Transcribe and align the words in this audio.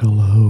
Hello. 0.00 0.49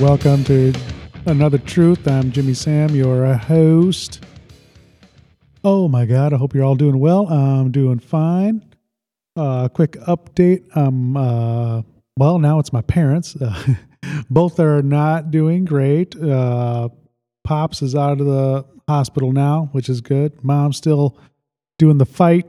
Welcome 0.00 0.44
to 0.44 0.72
another 1.26 1.58
Truth. 1.58 2.06
I'm 2.06 2.30
Jimmy 2.30 2.54
Sam, 2.54 2.94
your 2.94 3.26
uh, 3.26 3.36
host. 3.36 4.24
Oh 5.64 5.88
my 5.88 6.06
God, 6.06 6.32
I 6.32 6.36
hope 6.36 6.54
you're 6.54 6.62
all 6.62 6.76
doing 6.76 7.00
well. 7.00 7.26
I'm 7.26 7.72
doing 7.72 7.98
fine. 7.98 8.64
Uh, 9.34 9.66
quick 9.66 9.92
update. 9.92 10.76
Um, 10.76 11.16
uh, 11.16 11.82
well, 12.16 12.38
now 12.38 12.60
it's 12.60 12.72
my 12.72 12.82
parents. 12.82 13.34
Uh, 13.34 13.74
both 14.30 14.60
are 14.60 14.82
not 14.82 15.32
doing 15.32 15.64
great. 15.64 16.14
Uh, 16.14 16.90
Pops 17.42 17.82
is 17.82 17.96
out 17.96 18.20
of 18.20 18.26
the 18.26 18.64
hospital 18.86 19.32
now, 19.32 19.68
which 19.72 19.88
is 19.88 20.00
good. 20.00 20.44
Mom's 20.44 20.76
still 20.76 21.18
doing 21.76 21.98
the 21.98 22.06
fight. 22.06 22.46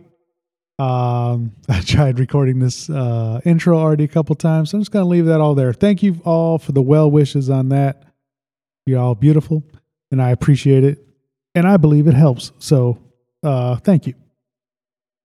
Um, 0.79 1.51
I 1.69 1.81
tried 1.81 2.17
recording 2.17 2.59
this 2.59 2.89
uh, 2.89 3.41
intro 3.45 3.77
already 3.77 4.05
a 4.05 4.07
couple 4.07 4.35
times. 4.35 4.71
So 4.71 4.77
I'm 4.77 4.81
just 4.81 4.91
going 4.91 5.03
to 5.03 5.09
leave 5.09 5.25
that 5.25 5.41
all 5.41 5.53
there. 5.53 5.73
Thank 5.73 6.01
you 6.01 6.19
all 6.23 6.57
for 6.57 6.71
the 6.71 6.81
well 6.81 7.11
wishes 7.11 7.49
on 7.49 7.69
that. 7.69 8.03
You're 8.85 8.99
all 8.99 9.13
beautiful, 9.13 9.63
and 10.09 10.21
I 10.21 10.31
appreciate 10.31 10.83
it. 10.83 11.05
And 11.53 11.67
I 11.67 11.77
believe 11.77 12.07
it 12.07 12.13
helps. 12.13 12.51
So 12.57 12.97
uh, 13.43 13.75
thank 13.77 14.07
you. 14.07 14.15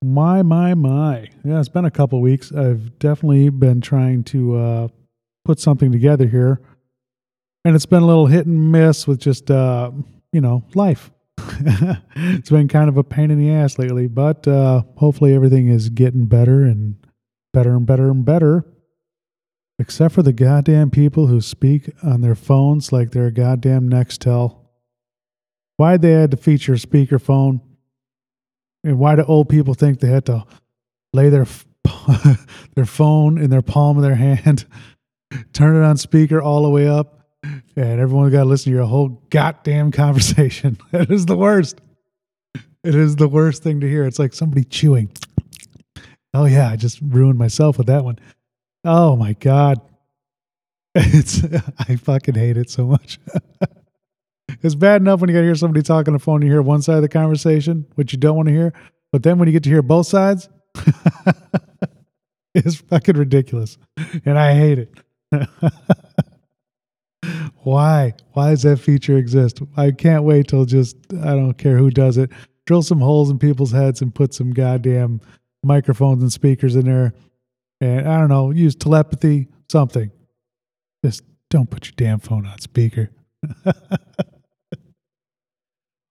My, 0.02 0.42
my, 0.42 0.74
my. 0.74 1.30
Yeah, 1.44 1.60
it's 1.60 1.68
been 1.68 1.86
a 1.86 1.90
couple 1.90 2.20
weeks. 2.20 2.52
I've 2.52 2.98
definitely 2.98 3.48
been 3.48 3.80
trying 3.80 4.24
to 4.24 4.56
uh, 4.56 4.88
put 5.44 5.60
something 5.60 5.92
together 5.92 6.26
here. 6.26 6.60
And 7.64 7.74
it's 7.74 7.86
been 7.86 8.02
a 8.02 8.06
little 8.06 8.26
hit 8.26 8.44
and 8.44 8.70
miss 8.70 9.06
with 9.06 9.20
just, 9.20 9.50
uh, 9.50 9.90
you 10.32 10.42
know, 10.42 10.62
life. 10.74 11.10
it's 12.16 12.50
been 12.50 12.68
kind 12.68 12.88
of 12.88 12.96
a 12.96 13.04
pain 13.04 13.30
in 13.30 13.38
the 13.38 13.50
ass 13.50 13.78
lately, 13.78 14.06
but 14.06 14.46
uh, 14.46 14.82
hopefully 14.96 15.34
everything 15.34 15.68
is 15.68 15.88
getting 15.88 16.26
better 16.26 16.62
and 16.62 16.96
better 17.52 17.74
and 17.74 17.86
better 17.86 18.10
and 18.10 18.24
better. 18.24 18.64
Except 19.78 20.14
for 20.14 20.22
the 20.22 20.32
goddamn 20.32 20.90
people 20.90 21.26
who 21.26 21.40
speak 21.40 21.90
on 22.02 22.20
their 22.20 22.36
phones 22.36 22.92
like 22.92 23.10
they're 23.10 23.26
a 23.26 23.32
goddamn 23.32 23.90
Nextel. 23.90 24.58
Why'd 25.76 26.02
they 26.02 26.12
had 26.12 26.30
to 26.30 26.36
feature 26.36 26.74
a 26.74 26.76
speakerphone? 26.76 27.60
And 28.84 28.98
why 28.98 29.16
do 29.16 29.24
old 29.24 29.48
people 29.48 29.74
think 29.74 29.98
they 29.98 30.08
had 30.08 30.26
to 30.26 30.44
lay 31.12 31.28
their 31.28 31.46
their 32.74 32.84
phone 32.84 33.38
in 33.38 33.50
their 33.50 33.62
palm 33.62 33.96
of 33.96 34.02
their 34.02 34.14
hand, 34.14 34.66
turn 35.52 35.76
it 35.76 35.84
on 35.84 35.96
speaker 35.96 36.40
all 36.40 36.62
the 36.62 36.70
way 36.70 36.86
up, 36.86 37.23
and 37.76 38.00
everyone 38.00 38.30
got 38.30 38.40
to 38.40 38.44
listen 38.44 38.72
to 38.72 38.76
your 38.76 38.86
whole 38.86 39.22
goddamn 39.30 39.90
conversation. 39.92 40.78
It 40.92 41.10
is 41.10 41.26
the 41.26 41.36
worst. 41.36 41.80
It 42.82 42.94
is 42.94 43.16
the 43.16 43.28
worst 43.28 43.62
thing 43.62 43.80
to 43.80 43.88
hear. 43.88 44.04
It's 44.04 44.18
like 44.18 44.34
somebody 44.34 44.64
chewing. 44.64 45.10
Oh 46.32 46.44
yeah, 46.44 46.70
I 46.70 46.76
just 46.76 47.00
ruined 47.00 47.38
myself 47.38 47.78
with 47.78 47.86
that 47.86 48.04
one. 48.04 48.18
Oh 48.84 49.16
my 49.16 49.32
god. 49.34 49.80
It's 50.96 51.42
I 51.76 51.96
fucking 51.96 52.36
hate 52.36 52.56
it 52.56 52.70
so 52.70 52.86
much. 52.86 53.18
it's 54.62 54.76
bad 54.76 55.00
enough 55.00 55.20
when 55.20 55.28
you 55.28 55.34
got 55.34 55.40
to 55.40 55.46
hear 55.46 55.56
somebody 55.56 55.82
talking 55.82 56.12
on 56.12 56.18
the 56.18 56.22
phone, 56.22 56.40
you 56.42 56.48
hear 56.48 56.62
one 56.62 56.82
side 56.82 56.96
of 56.96 57.02
the 57.02 57.08
conversation, 57.08 57.86
which 57.96 58.12
you 58.12 58.18
don't 58.18 58.36
want 58.36 58.46
to 58.46 58.54
hear, 58.54 58.72
but 59.10 59.24
then 59.24 59.38
when 59.38 59.48
you 59.48 59.52
get 59.52 59.64
to 59.64 59.70
hear 59.70 59.82
both 59.82 60.06
sides, 60.06 60.48
it's 62.54 62.76
fucking 62.76 63.16
ridiculous. 63.16 63.76
And 64.24 64.38
I 64.38 64.54
hate 64.54 64.78
it. 64.78 65.48
Why? 67.64 68.14
Why 68.32 68.50
does 68.50 68.62
that 68.62 68.78
feature 68.78 69.16
exist? 69.16 69.60
I 69.76 69.90
can't 69.90 70.24
wait 70.24 70.48
till 70.48 70.64
just 70.64 70.96
I 71.12 71.34
don't 71.34 71.54
care 71.54 71.76
who 71.76 71.90
does 71.90 72.16
it. 72.18 72.30
Drill 72.66 72.82
some 72.82 73.00
holes 73.00 73.30
in 73.30 73.38
people's 73.38 73.72
heads 73.72 74.00
and 74.00 74.14
put 74.14 74.32
some 74.32 74.52
goddamn 74.52 75.20
microphones 75.62 76.22
and 76.22 76.32
speakers 76.32 76.76
in 76.76 76.86
there. 76.86 77.12
And 77.80 78.08
I 78.08 78.18
don't 78.18 78.28
know, 78.28 78.50
use 78.50 78.74
telepathy, 78.74 79.48
something. 79.70 80.10
Just 81.04 81.22
don't 81.50 81.68
put 81.68 81.86
your 81.86 81.94
damn 81.96 82.20
phone 82.20 82.46
on 82.46 82.58
speaker. 82.60 83.10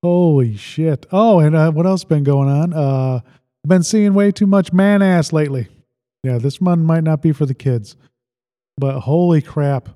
Holy 0.03 0.57
shit. 0.57 1.05
Oh, 1.11 1.39
and 1.39 1.55
uh, 1.55 1.71
what 1.71 1.85
else 1.85 2.03
been 2.03 2.23
going 2.23 2.49
on? 2.49 2.73
Uh 2.73 3.21
I've 3.65 3.69
been 3.69 3.83
seeing 3.83 4.13
way 4.13 4.31
too 4.31 4.45
much 4.45 4.73
man 4.73 5.01
ass 5.01 5.31
lately. 5.31 5.69
Yeah, 6.21 6.37
this 6.37 6.59
one 6.59 6.83
might 6.83 7.03
not 7.03 7.21
be 7.21 7.31
for 7.31 7.45
the 7.45 7.53
kids. 7.53 7.95
But 8.77 8.99
holy 9.01 9.41
crap. 9.41 9.87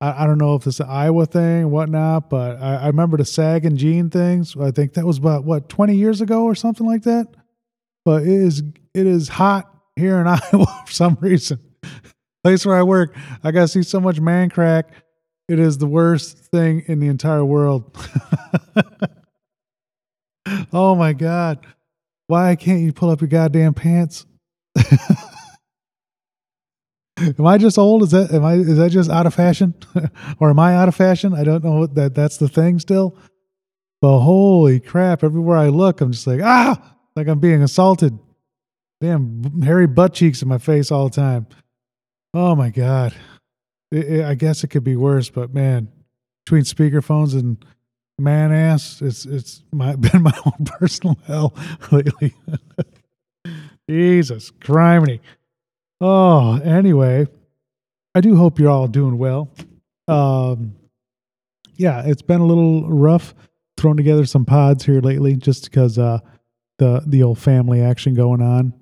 I, 0.00 0.24
I 0.24 0.26
don't 0.26 0.38
know 0.38 0.54
if 0.54 0.66
it's 0.66 0.80
an 0.80 0.88
Iowa 0.88 1.26
thing 1.26 1.64
or 1.64 1.68
whatnot, 1.68 2.28
but 2.30 2.60
I, 2.60 2.76
I 2.76 2.86
remember 2.88 3.16
the 3.16 3.24
sag 3.24 3.64
and 3.64 3.78
jean 3.78 4.10
things. 4.10 4.56
I 4.56 4.70
think 4.70 4.94
that 4.94 5.06
was 5.06 5.18
about 5.18 5.44
what 5.44 5.68
twenty 5.68 5.96
years 5.96 6.20
ago 6.20 6.44
or 6.44 6.54
something 6.54 6.86
like 6.86 7.02
that. 7.02 7.28
But 8.04 8.22
it 8.22 8.28
is 8.28 8.62
it 8.94 9.06
is 9.06 9.28
hot 9.28 9.72
here 9.96 10.20
in 10.20 10.26
Iowa 10.26 10.82
for 10.86 10.92
some 10.92 11.16
reason. 11.20 11.60
Place 12.44 12.64
where 12.64 12.76
I 12.76 12.82
work, 12.82 13.16
I 13.42 13.50
gotta 13.50 13.68
see 13.68 13.82
so 13.82 14.00
much 14.00 14.20
man 14.20 14.50
crack. 14.50 14.90
It 15.48 15.58
is 15.58 15.78
the 15.78 15.86
worst 15.86 16.38
thing 16.38 16.84
in 16.86 17.00
the 17.00 17.08
entire 17.08 17.44
world. 17.44 17.96
oh 20.72 20.94
my 20.94 21.12
god! 21.12 21.66
Why 22.26 22.56
can't 22.56 22.80
you 22.80 22.92
pull 22.92 23.10
up 23.10 23.20
your 23.20 23.28
goddamn 23.28 23.74
pants? 23.74 24.26
Am 27.38 27.46
I 27.46 27.56
just 27.56 27.78
old? 27.78 28.02
Is 28.02 28.10
that 28.10 28.30
am 28.30 28.44
I 28.44 28.54
is 28.54 28.76
that 28.76 28.90
just 28.90 29.10
out 29.10 29.26
of 29.26 29.32
fashion, 29.32 29.74
or 30.38 30.50
am 30.50 30.58
I 30.58 30.74
out 30.74 30.88
of 30.88 30.94
fashion? 30.94 31.32
I 31.32 31.44
don't 31.44 31.64
know 31.64 31.86
that 31.86 32.14
that's 32.14 32.36
the 32.36 32.48
thing 32.48 32.78
still. 32.78 33.16
But 34.02 34.20
holy 34.20 34.80
crap! 34.80 35.24
Everywhere 35.24 35.56
I 35.56 35.68
look, 35.68 36.02
I'm 36.02 36.12
just 36.12 36.26
like 36.26 36.42
ah, 36.42 36.94
like 37.14 37.26
I'm 37.26 37.38
being 37.40 37.62
assaulted. 37.62 38.18
Damn, 39.00 39.62
hairy 39.62 39.86
butt 39.86 40.12
cheeks 40.12 40.42
in 40.42 40.48
my 40.48 40.58
face 40.58 40.90
all 40.90 41.08
the 41.08 41.16
time. 41.16 41.46
Oh 42.34 42.54
my 42.54 42.68
god! 42.68 43.14
It, 43.90 44.06
it, 44.06 44.24
I 44.24 44.34
guess 44.34 44.62
it 44.62 44.68
could 44.68 44.84
be 44.84 44.96
worse, 44.96 45.30
but 45.30 45.54
man, 45.54 45.88
between 46.44 46.64
speakerphones 46.64 47.32
and 47.32 47.64
man 48.18 48.52
ass, 48.52 49.00
it's 49.00 49.24
it's 49.24 49.62
my, 49.72 49.96
been 49.96 50.22
my 50.22 50.38
own 50.44 50.66
personal 50.66 51.16
hell 51.26 51.54
lately. 51.90 52.34
Jesus, 53.88 54.50
criminy. 54.50 55.20
Oh, 56.00 56.60
anyway, 56.60 57.26
I 58.14 58.20
do 58.20 58.36
hope 58.36 58.58
you're 58.58 58.70
all 58.70 58.88
doing 58.88 59.16
well. 59.16 59.50
Um, 60.08 60.74
yeah, 61.76 62.02
it's 62.04 62.22
been 62.22 62.40
a 62.40 62.46
little 62.46 62.88
rough 62.88 63.34
throwing 63.76 63.96
together 63.96 64.26
some 64.26 64.44
pods 64.44 64.84
here 64.84 65.00
lately, 65.00 65.36
just 65.36 65.64
because 65.64 65.98
uh, 65.98 66.18
the 66.78 67.02
the 67.06 67.22
old 67.22 67.38
family 67.38 67.80
action 67.80 68.14
going 68.14 68.42
on, 68.42 68.74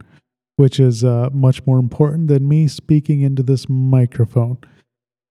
which 0.57 0.81
is 0.81 1.05
uh, 1.05 1.31
much 1.33 1.65
more 1.67 1.79
important 1.79 2.29
than 2.29 2.49
me 2.49 2.67
speaking 2.69 3.23
into 3.23 3.43
this 3.43 3.69
microphone. 3.69 4.59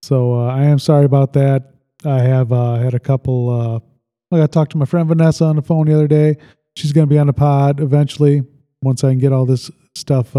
So 0.03 0.33
uh, 0.33 0.47
I 0.47 0.63
am 0.63 0.79
sorry 0.79 1.05
about 1.05 1.33
that. 1.33 1.73
I 2.05 2.19
have 2.19 2.51
uh, 2.51 2.75
had 2.75 2.93
a 2.93 2.99
couple. 2.99 3.49
Uh, 3.49 3.79
I 4.35 4.39
got 4.39 4.51
to 4.53 4.65
to 4.65 4.77
my 4.77 4.85
friend 4.85 5.07
Vanessa 5.07 5.45
on 5.45 5.57
the 5.57 5.61
phone 5.61 5.85
the 5.85 5.93
other 5.93 6.07
day. 6.07 6.37
She's 6.75 6.91
going 6.91 7.07
to 7.07 7.13
be 7.13 7.19
on 7.19 7.27
the 7.27 7.33
pod 7.33 7.79
eventually 7.79 8.43
once 8.81 9.03
I 9.03 9.11
can 9.11 9.19
get 9.19 9.31
all 9.31 9.45
this 9.45 9.69
stuff 9.95 10.35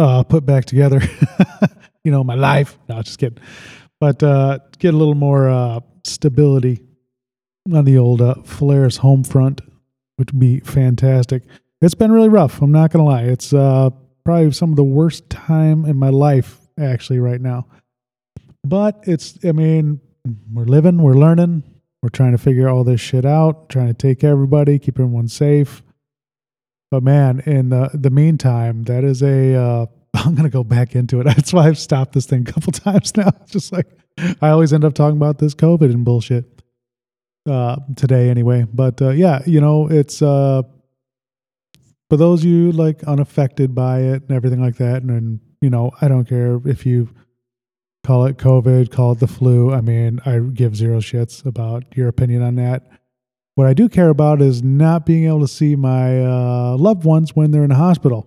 uh, 0.00 0.22
put 0.22 0.46
back 0.46 0.64
together. 0.64 1.00
you 2.04 2.10
know, 2.10 2.24
my 2.24 2.34
life. 2.34 2.78
No, 2.88 3.02
just 3.02 3.18
kidding. 3.18 3.38
But 4.00 4.22
uh, 4.22 4.58
get 4.78 4.94
a 4.94 4.96
little 4.96 5.14
more 5.14 5.48
uh, 5.48 5.80
stability 6.04 6.80
on 7.72 7.84
the 7.84 7.98
old 7.98 8.22
uh, 8.22 8.34
Flares 8.42 8.96
home 8.96 9.24
front, 9.24 9.60
which 10.16 10.32
would 10.32 10.40
be 10.40 10.60
fantastic. 10.60 11.42
It's 11.82 11.94
been 11.94 12.12
really 12.12 12.28
rough. 12.28 12.62
I'm 12.62 12.72
not 12.72 12.90
going 12.90 13.04
to 13.04 13.10
lie. 13.10 13.22
It's 13.24 13.52
uh, 13.52 13.90
probably 14.24 14.52
some 14.52 14.70
of 14.70 14.76
the 14.76 14.84
worst 14.84 15.28
time 15.28 15.84
in 15.84 15.96
my 15.96 16.08
life, 16.08 16.58
actually, 16.78 17.18
right 17.18 17.40
now. 17.40 17.66
But 18.64 19.04
it's, 19.06 19.38
I 19.44 19.52
mean, 19.52 20.00
we're 20.52 20.64
living, 20.64 21.02
we're 21.02 21.14
learning, 21.14 21.62
we're 22.02 22.10
trying 22.10 22.32
to 22.32 22.38
figure 22.38 22.68
all 22.68 22.84
this 22.84 23.00
shit 23.00 23.24
out, 23.24 23.68
trying 23.68 23.88
to 23.88 23.94
take 23.94 24.20
care 24.20 24.32
everybody, 24.32 24.78
keep 24.78 24.98
everyone 24.98 25.28
safe. 25.28 25.82
But 26.90 27.02
man, 27.02 27.40
in 27.40 27.70
the 27.70 27.90
the 27.94 28.10
meantime, 28.10 28.84
that 28.84 29.04
is 29.04 29.22
a 29.22 29.54
uh, 29.54 29.86
I'm 30.14 30.34
gonna 30.34 30.50
go 30.50 30.64
back 30.64 30.94
into 30.94 31.20
it. 31.20 31.24
That's 31.26 31.52
why 31.52 31.66
I've 31.66 31.78
stopped 31.78 32.12
this 32.12 32.26
thing 32.26 32.46
a 32.48 32.52
couple 32.52 32.72
times 32.72 33.16
now. 33.16 33.30
It's 33.42 33.52
just 33.52 33.72
like 33.72 33.86
I 34.40 34.50
always 34.50 34.72
end 34.72 34.84
up 34.84 34.94
talking 34.94 35.16
about 35.16 35.38
this 35.38 35.54
COVID 35.54 35.92
and 35.92 36.04
bullshit. 36.04 36.44
Uh, 37.48 37.76
today 37.96 38.28
anyway, 38.28 38.66
but 38.72 39.00
uh, 39.00 39.08
yeah, 39.08 39.40
you 39.46 39.62
know, 39.62 39.88
it's 39.88 40.20
uh, 40.20 40.62
for 42.10 42.18
those 42.18 42.44
you 42.44 42.70
like 42.70 43.02
unaffected 43.04 43.74
by 43.74 44.00
it 44.00 44.22
and 44.22 44.32
everything 44.32 44.60
like 44.60 44.76
that, 44.76 45.02
and, 45.02 45.10
and 45.10 45.40
you 45.62 45.70
know, 45.70 45.90
I 46.02 46.08
don't 46.08 46.26
care 46.26 46.60
if 46.66 46.84
you 46.84 47.08
call 48.04 48.26
it 48.26 48.36
COVID, 48.36 48.90
call 48.90 49.12
it 49.12 49.20
the 49.20 49.26
flu. 49.26 49.72
I 49.72 49.80
mean, 49.80 50.20
I 50.26 50.38
give 50.38 50.76
zero 50.76 50.98
shits 50.98 51.44
about 51.46 51.84
your 51.96 52.08
opinion 52.08 52.42
on 52.42 52.56
that. 52.56 52.86
What 53.60 53.68
I 53.68 53.74
do 53.74 53.90
care 53.90 54.08
about 54.08 54.40
is 54.40 54.62
not 54.62 55.04
being 55.04 55.26
able 55.26 55.40
to 55.40 55.46
see 55.46 55.76
my 55.76 56.24
uh, 56.24 56.78
loved 56.78 57.04
ones 57.04 57.36
when 57.36 57.50
they're 57.50 57.62
in 57.62 57.68
the 57.68 57.74
hospital. 57.74 58.26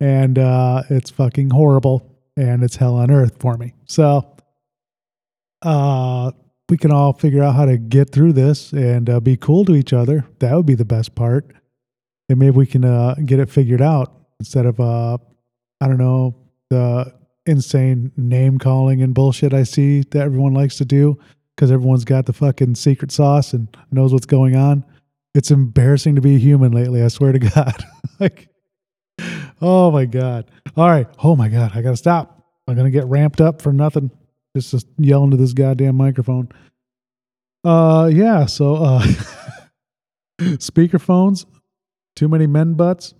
And 0.00 0.38
uh, 0.38 0.84
it's 0.88 1.10
fucking 1.10 1.50
horrible 1.50 2.18
and 2.34 2.62
it's 2.62 2.76
hell 2.76 2.94
on 2.94 3.10
earth 3.10 3.36
for 3.40 3.58
me. 3.58 3.74
So, 3.84 4.26
uh, 5.60 6.30
we 6.70 6.78
can 6.78 6.92
all 6.92 7.12
figure 7.12 7.42
out 7.42 7.56
how 7.56 7.66
to 7.66 7.76
get 7.76 8.08
through 8.08 8.32
this 8.32 8.72
and 8.72 9.10
uh, 9.10 9.20
be 9.20 9.36
cool 9.36 9.66
to 9.66 9.74
each 9.74 9.92
other. 9.92 10.24
That 10.38 10.56
would 10.56 10.64
be 10.64 10.76
the 10.76 10.86
best 10.86 11.14
part. 11.14 11.52
And 12.30 12.38
maybe 12.38 12.56
we 12.56 12.66
can 12.66 12.86
uh, 12.86 13.16
get 13.22 13.38
it 13.38 13.50
figured 13.50 13.82
out 13.82 14.14
instead 14.40 14.64
of, 14.64 14.80
uh, 14.80 15.18
I 15.82 15.88
don't 15.88 15.98
know, 15.98 16.36
the 16.70 17.12
insane 17.44 18.12
name 18.16 18.58
calling 18.58 19.02
and 19.02 19.14
bullshit 19.14 19.52
I 19.52 19.64
see 19.64 20.00
that 20.12 20.22
everyone 20.22 20.54
likes 20.54 20.76
to 20.76 20.86
do 20.86 21.18
because 21.56 21.70
everyone's 21.70 22.04
got 22.04 22.26
the 22.26 22.32
fucking 22.34 22.74
secret 22.74 23.10
sauce 23.10 23.54
and 23.54 23.74
knows 23.90 24.12
what's 24.12 24.26
going 24.26 24.56
on. 24.56 24.84
It's 25.34 25.50
embarrassing 25.50 26.16
to 26.16 26.20
be 26.20 26.38
human 26.38 26.72
lately. 26.72 27.02
I 27.02 27.08
swear 27.08 27.32
to 27.32 27.38
God. 27.54 27.84
like, 28.20 28.48
oh 29.62 29.90
my 29.90 30.04
God. 30.04 30.50
All 30.76 30.88
right. 30.88 31.08
Oh 31.22 31.34
my 31.34 31.48
God. 31.48 31.72
I 31.74 31.82
got 31.82 31.90
to 31.90 31.96
stop. 31.96 32.44
I'm 32.68 32.74
going 32.74 32.90
to 32.90 32.90
get 32.90 33.06
ramped 33.06 33.40
up 33.40 33.62
for 33.62 33.72
nothing. 33.72 34.10
Just, 34.54 34.70
just 34.70 34.86
yell 34.98 35.24
into 35.24 35.36
this 35.36 35.52
goddamn 35.52 35.96
microphone. 35.96 36.48
Uh, 37.64 38.10
yeah. 38.12 38.46
So, 38.46 38.76
uh, 38.76 39.02
speakerphones, 40.40 41.46
too 42.14 42.28
many 42.28 42.46
men 42.46 42.74
butts. 42.74 43.14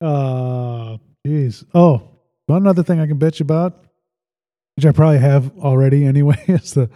Uh, 0.00 0.98
jeez. 1.26 1.64
Oh, 1.74 2.08
one 2.46 2.66
other 2.66 2.82
thing 2.82 3.00
I 3.00 3.06
can 3.06 3.18
bitch 3.18 3.40
about, 3.40 3.84
which 4.76 4.86
I 4.86 4.92
probably 4.92 5.18
have 5.18 5.56
already 5.58 6.04
anyway, 6.04 6.42
is 6.48 6.74
the 6.74 6.90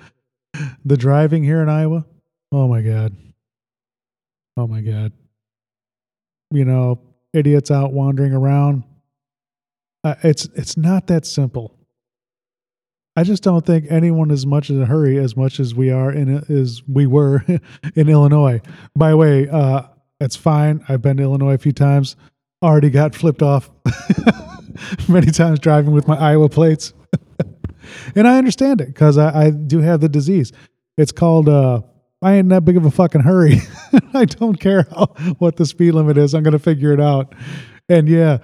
the 0.85 0.97
driving 0.97 1.43
here 1.43 1.63
in 1.63 1.69
Iowa. 1.69 2.05
Oh 2.53 2.69
my 2.69 2.83
god. 2.83 3.17
Oh 4.57 4.67
my 4.67 4.81
god. 4.81 5.13
You 6.51 6.65
know, 6.65 7.01
idiots 7.33 7.71
out 7.71 7.93
wandering 7.93 8.33
around. 8.33 8.85
Uh, 10.05 10.15
it's 10.23 10.47
it's 10.55 10.77
not 10.77 11.09
that 11.09 11.27
simple. 11.27 11.75
I 13.19 13.25
just 13.25 13.43
don't 13.43 13.65
think 13.65 13.87
anyone 13.89 14.31
is 14.31 14.45
much 14.47 14.69
in 14.69 14.81
a 14.81 14.87
hurry 14.87 15.19
as 15.19 15.37
much 15.37 15.59
as 15.59 15.75
we 15.75 15.91
are 15.91 16.13
in 16.13 16.45
as 16.51 16.83
we 16.87 17.07
were 17.07 17.45
in 17.95 18.09
Illinois. 18.09 18.61
By 18.95 19.11
the 19.11 19.17
way, 19.17 19.49
uh, 19.49 19.83
it's 20.21 20.37
fine. 20.37 20.85
I've 20.89 21.03
been 21.03 21.17
to 21.17 21.23
Illinois 21.23 21.55
a 21.55 21.59
few 21.59 21.73
times. 21.73 22.17
Already 22.63 22.91
got 22.91 23.15
flipped 23.15 23.43
off 23.43 23.71
many 25.09 25.31
times 25.31 25.59
driving 25.59 25.93
with 25.93 26.07
my 26.07 26.17
Iowa 26.17 26.49
plates. 26.49 26.93
And 28.15 28.27
I 28.27 28.39
understand 28.39 28.81
it 28.81 28.89
because 28.89 29.19
I, 29.19 29.47
I, 29.47 29.51
do 29.51 29.81
have 29.81 30.01
the 30.01 30.09
disease. 30.09 30.53
It's 30.97 31.13
called 31.13 31.49
uh, 31.49 31.83
I 32.23 32.35
ain't 32.35 32.49
that 32.51 32.65
big 32.65 32.77
of 32.77 32.85
a 32.85 32.91
fucking 32.91 33.23
hurry. 33.23 33.61
I 34.15 34.25
don't 34.25 34.59
care 34.59 34.87
how, 34.91 35.07
what 35.39 35.57
the 35.57 35.67
speed 35.67 35.93
limit 35.93 36.19
is. 36.19 36.35
I'm 36.35 36.43
gonna 36.43 36.59
figure 36.59 36.93
it 36.93 37.01
out. 37.01 37.35
And 37.89 38.09
yeah, 38.09 38.39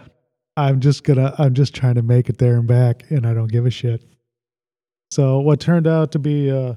I'm 0.56 0.80
just 0.80 1.04
gonna 1.04 1.34
I'm 1.38 1.54
just 1.54 1.74
trying 1.74 1.94
to 1.96 2.02
make 2.02 2.28
it 2.28 2.38
there 2.38 2.56
and 2.56 2.66
back, 2.66 3.10
and 3.10 3.26
I 3.26 3.34
don't 3.34 3.50
give 3.50 3.66
a 3.66 3.70
shit. 3.70 4.02
So 5.10 5.40
what 5.40 5.60
turned 5.60 5.86
out 5.86 6.12
to 6.12 6.18
be 6.18 6.50
uh, 6.50 6.74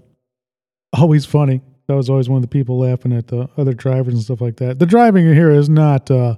always 0.94 1.25
funny. 1.25 1.62
That 1.88 1.95
was 1.95 2.09
always 2.09 2.29
one 2.29 2.38
of 2.38 2.41
the 2.41 2.47
people 2.47 2.79
laughing 2.79 3.13
at 3.13 3.27
the 3.27 3.47
other 3.57 3.73
drivers 3.73 4.15
and 4.15 4.23
stuff 4.23 4.41
like 4.41 4.57
that. 4.57 4.79
The 4.79 4.85
driving 4.85 5.25
here 5.33 5.51
is 5.51 5.69
not 5.69 6.09
uh, 6.09 6.38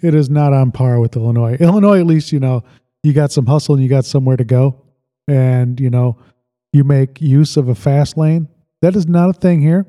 it 0.00 0.14
is 0.14 0.30
not 0.30 0.52
on 0.52 0.70
par 0.70 1.00
with 1.00 1.16
Illinois. 1.16 1.56
Illinois, 1.58 2.00
at 2.00 2.06
least, 2.06 2.32
you 2.32 2.40
know, 2.40 2.62
you 3.02 3.12
got 3.12 3.32
some 3.32 3.46
hustle 3.46 3.74
and 3.74 3.82
you 3.82 3.88
got 3.88 4.04
somewhere 4.04 4.36
to 4.36 4.44
go. 4.44 4.82
And, 5.30 5.78
you 5.78 5.90
know, 5.90 6.16
you 6.72 6.84
make 6.84 7.20
use 7.20 7.56
of 7.56 7.68
a 7.68 7.74
fast 7.74 8.16
lane. 8.16 8.48
That 8.82 8.96
is 8.96 9.06
not 9.06 9.30
a 9.30 9.32
thing 9.32 9.60
here. 9.60 9.86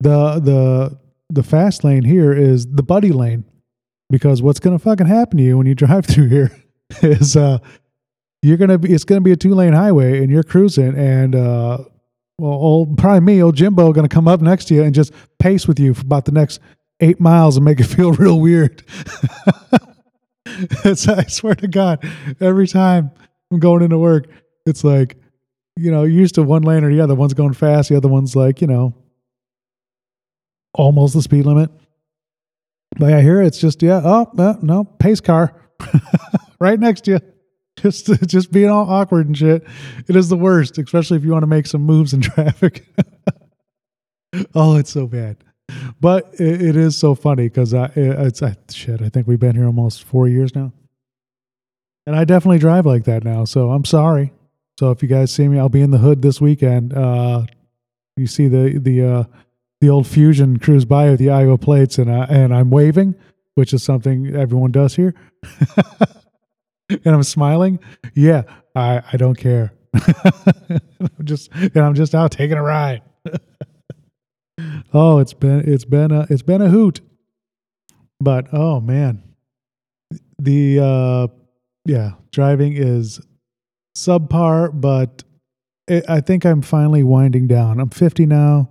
The 0.00 0.40
the 0.40 0.98
the 1.28 1.42
fast 1.42 1.84
lane 1.84 2.04
here 2.04 2.32
is 2.32 2.66
the 2.66 2.82
buddy 2.82 3.12
lane. 3.12 3.44
Because 4.08 4.42
what's 4.42 4.60
gonna 4.60 4.78
fucking 4.78 5.06
happen 5.06 5.38
to 5.38 5.44
you 5.44 5.56
when 5.58 5.66
you 5.66 5.74
drive 5.86 6.06
through 6.06 6.28
here 6.28 6.50
is 7.02 7.36
uh 7.36 7.58
you're 8.42 8.56
gonna 8.56 8.78
be 8.78 8.92
it's 8.92 9.04
gonna 9.04 9.20
be 9.20 9.32
a 9.32 9.36
two 9.36 9.54
lane 9.54 9.72
highway 9.72 10.22
and 10.22 10.30
you're 10.30 10.42
cruising 10.42 10.96
and 10.96 11.34
uh 11.34 11.78
well 12.38 12.52
old 12.52 12.98
probably 12.98 13.20
me, 13.20 13.42
old 13.42 13.56
Jimbo 13.56 13.92
gonna 13.92 14.08
come 14.08 14.26
up 14.26 14.40
next 14.40 14.66
to 14.66 14.74
you 14.74 14.82
and 14.82 14.94
just 14.94 15.12
pace 15.38 15.68
with 15.68 15.78
you 15.78 15.94
for 15.94 16.02
about 16.02 16.24
the 16.24 16.32
next 16.32 16.60
eight 17.00 17.20
miles 17.20 17.56
and 17.56 17.64
make 17.64 17.78
it 17.80 17.84
feel 17.96 18.12
real 18.12 18.40
weird. 18.40 18.82
I 20.84 20.94
swear 21.28 21.54
to 21.56 21.68
God, 21.68 22.04
every 22.40 22.66
time 22.66 23.12
I'm 23.52 23.60
going 23.60 23.82
into 23.82 23.98
work, 23.98 24.26
it's 24.66 24.84
like, 24.84 25.16
you 25.76 25.90
know, 25.90 26.04
you 26.04 26.18
used 26.18 26.34
to 26.36 26.42
one 26.42 26.62
lane 26.62 26.84
or 26.84 26.90
the 26.90 27.00
other. 27.00 27.14
One's 27.14 27.34
going 27.34 27.54
fast, 27.54 27.88
the 27.88 27.96
other 27.96 28.08
one's 28.08 28.36
like, 28.36 28.60
you 28.60 28.66
know, 28.66 28.94
almost 30.74 31.14
the 31.14 31.22
speed 31.22 31.46
limit. 31.46 31.70
But 32.98 33.06
yeah, 33.08 33.20
here 33.20 33.40
it's 33.40 33.58
just, 33.58 33.82
yeah, 33.82 34.00
oh, 34.04 34.30
no, 34.34 34.58
no 34.62 34.84
pace 34.84 35.20
car 35.20 35.54
right 36.60 36.78
next 36.78 37.04
to 37.04 37.12
you. 37.12 37.20
Just, 37.78 38.06
just 38.26 38.52
being 38.52 38.68
all 38.68 38.90
awkward 38.90 39.26
and 39.26 39.36
shit. 39.36 39.64
It 40.08 40.16
is 40.16 40.28
the 40.28 40.36
worst, 40.36 40.78
especially 40.78 41.16
if 41.16 41.24
you 41.24 41.30
want 41.30 41.44
to 41.44 41.48
make 41.48 41.66
some 41.66 41.82
moves 41.82 42.12
in 42.12 42.20
traffic. 42.20 42.84
oh, 44.54 44.76
it's 44.76 44.90
so 44.90 45.06
bad 45.06 45.36
but 46.00 46.34
it, 46.34 46.62
it 46.62 46.76
is 46.76 46.96
so 46.96 47.14
funny 47.14 47.44
because 47.44 47.74
I 47.74 47.90
it's 47.94 48.42
I, 48.42 48.56
shit. 48.70 49.02
I 49.02 49.08
think 49.08 49.26
we've 49.26 49.40
been 49.40 49.56
here 49.56 49.66
almost 49.66 50.04
four 50.04 50.28
years 50.28 50.54
now, 50.54 50.72
and 52.06 52.16
I 52.16 52.24
definitely 52.24 52.58
drive 52.58 52.86
like 52.86 53.04
that 53.04 53.24
now. 53.24 53.44
So 53.44 53.70
I'm 53.70 53.84
sorry. 53.84 54.32
So 54.80 54.90
if 54.90 55.02
you 55.02 55.10
guys 55.10 55.30
see 55.30 55.46
me, 55.46 55.58
I'll 55.58 55.68
be 55.68 55.82
in 55.82 55.90
the 55.90 55.98
hood 55.98 56.22
this 56.22 56.40
weekend. 56.40 56.94
Uh, 56.94 57.44
you 58.16 58.26
see 58.26 58.48
the 58.48 58.78
the 58.78 59.04
uh, 59.04 59.24
the 59.82 59.90
old 59.90 60.06
Fusion 60.06 60.58
cruise 60.58 60.86
by 60.86 61.10
with 61.10 61.18
the 61.18 61.28
Iowa 61.28 61.58
plates, 61.58 61.98
and 61.98 62.10
I, 62.10 62.24
and 62.24 62.54
I'm 62.54 62.70
waving, 62.70 63.14
which 63.56 63.74
is 63.74 63.82
something 63.82 64.34
everyone 64.34 64.72
does 64.72 64.96
here. 64.96 65.14
and 66.88 67.04
I'm 67.04 67.22
smiling. 67.24 67.78
Yeah, 68.14 68.44
I 68.74 69.02
I 69.12 69.18
don't 69.18 69.34
care. 69.34 69.74
I'm 69.94 71.24
just 71.24 71.52
and 71.52 71.76
I'm 71.76 71.94
just 71.94 72.14
out 72.14 72.32
taking 72.32 72.56
a 72.56 72.62
ride. 72.62 73.02
Oh, 74.92 75.18
it's 75.18 75.32
been 75.34 75.60
it's 75.70 75.84
been 75.84 76.10
a 76.10 76.26
it's 76.30 76.42
been 76.42 76.62
a 76.62 76.68
hoot. 76.70 77.00
But 78.18 78.48
oh 78.52 78.80
man. 78.80 79.22
The 80.38 80.80
uh 80.80 81.26
yeah, 81.84 82.12
driving 82.30 82.74
is 82.74 83.20
subpar, 83.96 84.78
but 84.78 85.22
it, 85.86 86.04
I 86.08 86.20
think 86.20 86.44
I'm 86.44 86.62
finally 86.62 87.02
winding 87.02 87.46
down. 87.46 87.80
I'm 87.80 87.90
50 87.90 88.26
now. 88.26 88.70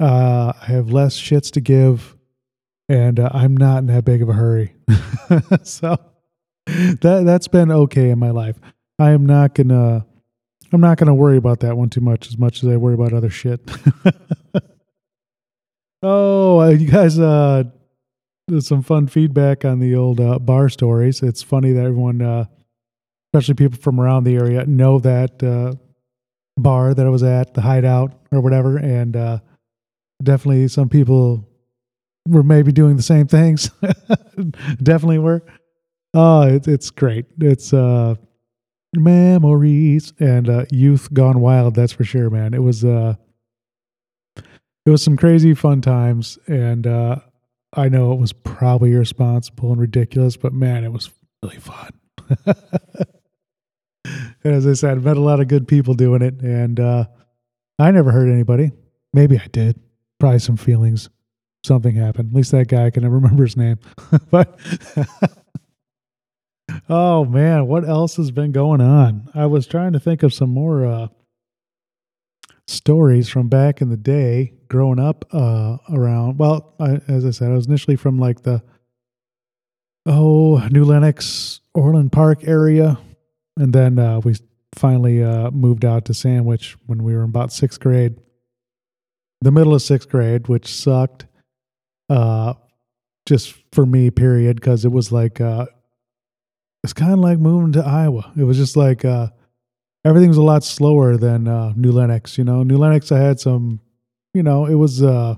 Uh 0.00 0.52
I 0.60 0.64
have 0.66 0.90
less 0.90 1.18
shits 1.18 1.50
to 1.52 1.60
give 1.60 2.16
and 2.88 3.20
uh, 3.20 3.30
I'm 3.32 3.56
not 3.56 3.78
in 3.78 3.86
that 3.86 4.04
big 4.04 4.22
of 4.22 4.28
a 4.28 4.32
hurry. 4.32 4.74
so 5.62 5.96
that 6.66 7.22
that's 7.24 7.48
been 7.48 7.70
okay 7.70 8.10
in 8.10 8.18
my 8.18 8.30
life. 8.30 8.56
I 8.98 9.10
am 9.10 9.26
not 9.26 9.54
to 9.56 10.04
I'm 10.72 10.80
not 10.80 10.98
to 10.98 11.14
worry 11.14 11.36
about 11.36 11.60
that 11.60 11.76
one 11.76 11.90
too 11.90 12.00
much 12.00 12.28
as 12.28 12.38
much 12.38 12.62
as 12.62 12.68
I 12.68 12.76
worry 12.76 12.94
about 12.94 13.12
other 13.12 13.30
shit. 13.30 13.60
Oh, 16.02 16.60
uh, 16.60 16.70
you 16.70 16.88
guys, 16.90 17.18
uh, 17.18 17.62
some 18.58 18.82
fun 18.82 19.06
feedback 19.06 19.64
on 19.64 19.78
the 19.78 19.94
old 19.94 20.20
uh, 20.20 20.38
bar 20.40 20.68
stories. 20.68 21.22
It's 21.22 21.42
funny 21.42 21.72
that 21.72 21.84
everyone, 21.84 22.20
uh, 22.20 22.46
especially 23.32 23.54
people 23.54 23.78
from 23.80 24.00
around 24.00 24.24
the 24.24 24.36
area, 24.36 24.66
know 24.66 24.98
that 24.98 25.42
uh, 25.42 25.74
bar 26.56 26.94
that 26.94 27.06
I 27.06 27.08
was 27.08 27.22
at, 27.22 27.54
the 27.54 27.62
hideout 27.62 28.12
or 28.30 28.40
whatever. 28.40 28.76
And 28.76 29.16
uh, 29.16 29.38
definitely 30.22 30.68
some 30.68 30.88
people 30.88 31.48
were 32.28 32.42
maybe 32.42 32.72
doing 32.72 32.96
the 32.96 33.02
same 33.02 33.26
things. 33.26 33.70
definitely 34.82 35.18
were. 35.18 35.42
Oh, 36.14 36.42
it, 36.42 36.68
it's 36.68 36.90
great. 36.90 37.24
It's 37.40 37.72
uh, 37.72 38.16
memories 38.94 40.12
and 40.20 40.48
uh, 40.48 40.64
youth 40.70 41.12
gone 41.12 41.40
wild. 41.40 41.74
That's 41.74 41.92
for 41.92 42.04
sure, 42.04 42.30
man. 42.30 42.54
It 42.54 42.62
was. 42.62 42.84
Uh, 42.84 43.14
it 44.84 44.90
was 44.90 45.02
some 45.02 45.16
crazy 45.16 45.54
fun 45.54 45.80
times 45.80 46.38
and 46.46 46.86
uh, 46.86 47.16
i 47.74 47.88
know 47.88 48.12
it 48.12 48.18
was 48.18 48.32
probably 48.32 48.92
irresponsible 48.92 49.70
and 49.70 49.80
ridiculous 49.80 50.36
but 50.36 50.52
man 50.52 50.84
it 50.84 50.92
was 50.92 51.10
really 51.42 51.58
fun 51.58 51.90
as 54.44 54.66
i 54.66 54.72
said 54.72 54.92
I've 54.92 55.04
met 55.04 55.16
a 55.16 55.20
lot 55.20 55.40
of 55.40 55.48
good 55.48 55.68
people 55.68 55.94
doing 55.94 56.22
it 56.22 56.40
and 56.40 56.78
uh, 56.80 57.04
i 57.78 57.90
never 57.90 58.10
hurt 58.10 58.28
anybody. 58.30 58.72
Maybe 59.12 59.38
i 59.38 59.46
did. 59.46 59.80
Probably 60.18 60.38
some 60.38 60.56
feelings. 60.56 61.08
Something 61.64 61.94
happened. 61.94 62.30
At 62.30 62.36
least 62.36 62.52
that 62.52 62.68
guy 62.68 62.86
i 62.86 62.90
can 62.90 63.02
never 63.02 63.14
remember 63.20 63.44
his 63.44 63.56
name. 63.56 63.78
But 64.30 64.58
oh 66.88 67.24
man, 67.24 67.66
what 67.66 67.88
else 67.88 68.16
has 68.16 68.30
been 68.30 68.52
going 68.52 68.80
on? 68.80 69.28
I 69.34 69.46
was 69.46 69.66
trying 69.66 69.92
to 69.92 70.00
think 70.00 70.22
of 70.22 70.32
some 70.32 70.50
more 70.50 70.84
uh, 70.84 71.08
stories 72.66 73.28
from 73.28 73.48
back 73.48 73.80
in 73.80 73.90
the 73.90 73.96
day, 73.96 74.54
growing 74.68 74.98
up 74.98 75.24
uh, 75.32 75.78
around. 75.90 76.38
Well, 76.38 76.74
I, 76.80 77.00
as 77.08 77.24
I 77.24 77.30
said, 77.30 77.50
I 77.50 77.54
was 77.54 77.66
initially 77.66 77.96
from 77.96 78.18
like 78.18 78.42
the 78.42 78.62
oh 80.06 80.66
New 80.70 80.84
Lenox, 80.84 81.60
Orland 81.74 82.12
Park 82.12 82.44
area, 82.44 82.98
and 83.56 83.72
then 83.72 83.98
uh, 83.98 84.20
we 84.20 84.36
finally 84.74 85.22
uh, 85.22 85.50
moved 85.50 85.84
out 85.84 86.04
to 86.06 86.14
Sandwich 86.14 86.76
when 86.86 87.02
we 87.02 87.14
were 87.14 87.24
in 87.24 87.30
about 87.30 87.52
sixth 87.52 87.80
grade. 87.80 88.16
The 89.40 89.50
middle 89.50 89.74
of 89.74 89.82
sixth 89.82 90.08
grade, 90.08 90.48
which 90.48 90.72
sucked, 90.72 91.26
uh, 92.08 92.54
just 93.26 93.54
for 93.72 93.84
me, 93.84 94.10
period, 94.10 94.56
because 94.56 94.84
it 94.84 94.92
was 94.92 95.12
like 95.12 95.40
uh, 95.40 95.66
it's 96.84 96.92
kind 96.92 97.12
of 97.12 97.18
like 97.18 97.38
moving 97.38 97.72
to 97.72 97.84
Iowa. 97.84 98.32
It 98.36 98.44
was 98.44 98.56
just 98.56 98.76
like 98.76 99.04
uh, 99.04 99.28
everything 100.04 100.28
was 100.28 100.38
a 100.38 100.42
lot 100.42 100.64
slower 100.64 101.16
than 101.16 101.48
uh, 101.48 101.72
New 101.76 101.92
Lenox. 101.92 102.38
You 102.38 102.44
know, 102.44 102.62
New 102.62 102.78
Lenox, 102.78 103.12
I 103.12 103.18
had 103.18 103.40
some, 103.40 103.80
you 104.34 104.42
know, 104.42 104.66
it 104.66 104.74
was, 104.74 105.02
uh, 105.02 105.36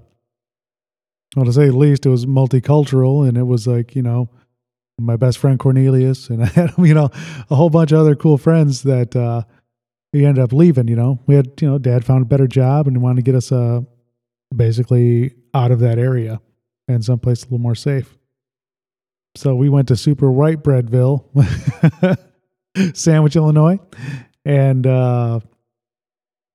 well, 1.36 1.44
to 1.44 1.52
say 1.52 1.66
the 1.66 1.76
least, 1.76 2.06
it 2.06 2.10
was 2.10 2.26
multicultural, 2.26 3.28
and 3.28 3.36
it 3.36 3.42
was 3.42 3.66
like, 3.66 3.94
you 3.94 4.02
know, 4.02 4.30
my 5.00 5.16
best 5.16 5.38
friend 5.38 5.58
Cornelius, 5.58 6.28
and 6.30 6.42
I 6.42 6.46
had, 6.54 6.72
you 6.78 6.94
know, 6.94 7.10
a 7.50 7.54
whole 7.54 7.70
bunch 7.70 7.92
of 7.92 7.98
other 7.98 8.14
cool 8.14 8.38
friends 8.38 8.82
that 8.82 9.14
uh, 9.16 9.42
we 10.12 10.24
ended 10.24 10.42
up 10.42 10.52
leaving. 10.52 10.88
You 10.88 10.96
know, 10.96 11.20
we 11.26 11.34
had, 11.34 11.52
you 11.60 11.68
know, 11.68 11.78
Dad 11.78 12.04
found 12.04 12.22
a 12.22 12.26
better 12.26 12.46
job 12.46 12.86
and 12.86 13.02
wanted 13.02 13.16
to 13.16 13.22
get 13.22 13.34
us 13.34 13.52
uh, 13.52 13.80
basically 14.54 15.34
out 15.52 15.70
of 15.70 15.80
that 15.80 15.98
area 15.98 16.40
and 16.88 17.04
someplace 17.04 17.42
a 17.42 17.46
little 17.46 17.58
more 17.58 17.74
safe. 17.74 18.16
So 19.36 19.54
we 19.54 19.68
went 19.68 19.88
to 19.88 19.96
Super 19.96 20.30
White 20.30 20.62
Breadville, 20.62 21.24
Sandwich, 22.94 23.34
Illinois, 23.34 23.80
and 24.44 24.86
uh, 24.86 25.40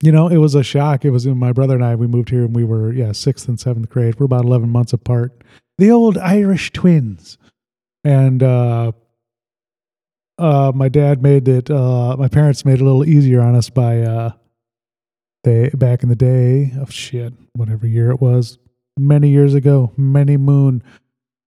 you 0.01 0.13
know 0.13 0.29
it 0.29 0.37
was 0.37 0.55
a 0.55 0.63
shock. 0.63 1.03
It 1.03 1.09
was 1.09 1.27
my 1.27 1.51
brother 1.51 1.75
and 1.75 1.83
I. 1.83 1.95
We 1.95 2.07
moved 2.07 2.29
here 2.29 2.45
and 2.45 2.55
we 2.55 2.63
were 2.63 2.93
yeah 2.93 3.11
sixth 3.11 3.49
and 3.49 3.59
seventh 3.59 3.89
grade. 3.89 4.17
We're 4.17 4.27
about 4.27 4.45
eleven 4.45 4.69
months 4.69 4.93
apart. 4.93 5.43
The 5.77 5.91
old 5.91 6.17
Irish 6.17 6.71
twins, 6.71 7.37
and 8.03 8.41
uh, 8.41 8.91
uh, 10.37 10.71
my 10.73 10.89
dad 10.89 11.21
made 11.21 11.47
it. 11.47 11.69
Uh, 11.69 12.15
my 12.17 12.27
parents 12.27 12.65
made 12.65 12.75
it 12.75 12.81
a 12.81 12.85
little 12.85 13.05
easier 13.05 13.41
on 13.41 13.55
us 13.55 13.69
by 13.69 14.01
uh, 14.01 14.31
they 15.43 15.69
back 15.69 16.03
in 16.03 16.09
the 16.09 16.15
day 16.15 16.73
of 16.79 16.91
shit, 16.91 17.33
whatever 17.53 17.87
year 17.87 18.11
it 18.11 18.21
was, 18.21 18.57
many 18.97 19.29
years 19.29 19.53
ago, 19.53 19.91
many 19.97 20.37
moon. 20.37 20.83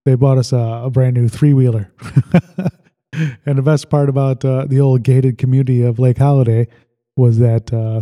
They 0.05 0.15
bought 0.15 0.37
us 0.37 0.51
a, 0.51 0.83
a 0.85 0.89
brand 0.89 1.15
new 1.15 1.29
three 1.29 1.53
wheeler. 1.53 1.91
and 3.45 3.57
the 3.57 3.61
best 3.61 3.89
part 3.89 4.09
about 4.09 4.43
uh, 4.43 4.65
the 4.65 4.81
old 4.81 5.03
gated 5.03 5.37
community 5.37 5.81
of 5.81 5.99
Lake 5.99 6.17
Holiday 6.17 6.67
was 7.15 7.39
that 7.39 7.71
uh, 7.73 8.01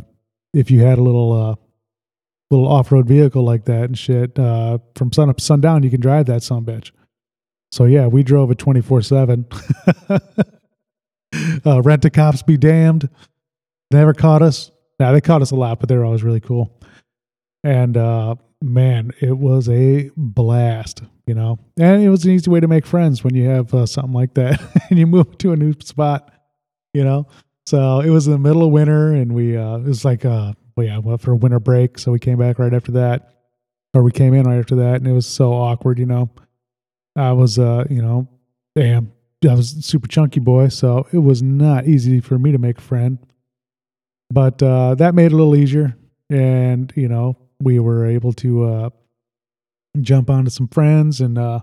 if 0.54 0.72
you 0.72 0.82
had 0.82 0.98
a 0.98 1.04
little 1.04 1.32
uh, 1.34 1.56
little 2.50 2.68
off 2.68 2.92
road 2.92 3.08
vehicle 3.08 3.44
like 3.44 3.66
that 3.66 3.84
and 3.84 3.98
shit, 3.98 4.38
uh, 4.40 4.80
from 4.96 5.12
sun 5.14 5.30
up 5.30 5.38
to 5.38 5.44
sundown, 5.44 5.84
you 5.84 5.90
can 5.90 6.02
drive 6.02 6.26
that 6.26 6.44
son 6.44 6.66
bitch. 6.66 6.92
So 7.72 7.86
yeah, 7.86 8.08
we 8.08 8.24
drove 8.24 8.56
twenty 8.58 8.82
four 8.82 9.02
seven. 9.02 9.46
Uh, 11.66 11.82
Rent 11.82 12.04
a 12.06 12.10
cops 12.10 12.42
be 12.42 12.58
damned. 12.58 13.10
Never 13.92 14.14
caught 14.14 14.42
us. 14.42 14.72
Now 15.00 15.12
they 15.12 15.22
caught 15.22 15.42
us 15.42 15.52
a 15.52 15.56
lot, 15.56 15.80
but 15.80 15.90
they 15.90 15.96
were 15.96 16.06
always 16.06 16.24
really 16.24 16.40
cool. 16.40 16.78
And 17.64 17.96
uh, 17.98 18.36
man, 18.62 19.12
it 19.22 19.38
was 19.38 19.70
a 19.70 20.10
blast, 20.18 21.04
you 21.26 21.34
know. 21.34 21.60
And 21.80 22.04
it 22.04 22.10
was 22.10 22.26
an 22.26 22.32
easy 22.32 22.50
way 22.50 22.60
to 22.60 22.68
make 22.68 22.86
friends 22.86 23.24
when 23.24 23.36
you 23.36 23.48
have 23.48 23.74
uh, 23.74 23.86
something 23.86 24.14
like 24.14 24.34
that 24.36 24.62
and 24.90 25.00
you 25.00 25.08
move 25.08 25.38
to 25.40 25.52
a 25.52 25.56
new 25.56 25.74
spot, 25.82 26.34
you 26.94 27.04
know. 27.04 27.28
So 27.66 28.00
it 28.02 28.10
was 28.10 28.28
in 28.28 28.34
the 28.34 28.40
middle 28.40 28.64
of 28.64 28.72
winter, 28.72 29.14
and 29.14 29.34
we 29.34 29.56
uh, 29.56 29.78
it 29.78 29.86
was 29.86 30.04
like 30.04 30.26
uh, 30.26 30.54
well, 30.76 30.86
yeah, 30.86 30.98
went 30.98 31.22
for 31.22 31.32
a 31.32 31.36
winter 31.36 31.60
break, 31.60 32.00
so 32.00 32.12
we 32.12 32.20
came 32.20 32.38
back 32.38 32.60
right 32.60 32.74
after 32.74 32.92
that, 32.94 33.36
or 33.94 34.04
we 34.04 34.12
came 34.12 34.34
in 34.34 34.46
right 34.46 34.60
after 34.60 34.76
that, 34.78 34.96
and 34.96 35.08
it 35.08 35.14
was 35.14 35.28
so 35.28 35.54
awkward, 35.54 36.00
you 36.00 36.06
know. 36.06 36.30
I 37.16 37.34
was, 37.34 37.60
uh, 37.60 37.86
you 37.90 38.02
know, 38.02 38.28
damn, 38.76 39.12
I 39.48 39.54
was 39.54 39.70
super 39.86 40.08
chunky 40.08 40.40
boy, 40.40 40.70
so 40.70 41.08
it 41.12 41.18
was 41.20 41.42
not 41.42 41.88
easy 41.88 42.20
for 42.20 42.38
me 42.38 42.52
to 42.52 42.58
make 42.58 42.78
a 42.78 42.82
friend. 42.82 43.18
But 44.30 44.62
uh, 44.64 44.96
that 44.96 45.14
made 45.14 45.28
it 45.28 45.34
a 45.34 45.36
little 45.36 45.56
easier, 45.56 45.98
and 46.30 46.92
you 46.96 47.10
know, 47.10 47.38
we 47.60 47.80
were 47.80 48.06
able 48.06 48.34
to 48.34 48.66
uh, 48.66 48.90
jump 50.00 50.30
onto 50.30 50.50
some 50.50 50.70
friends, 50.70 51.20
and 51.20 51.38
uh, 51.38 51.60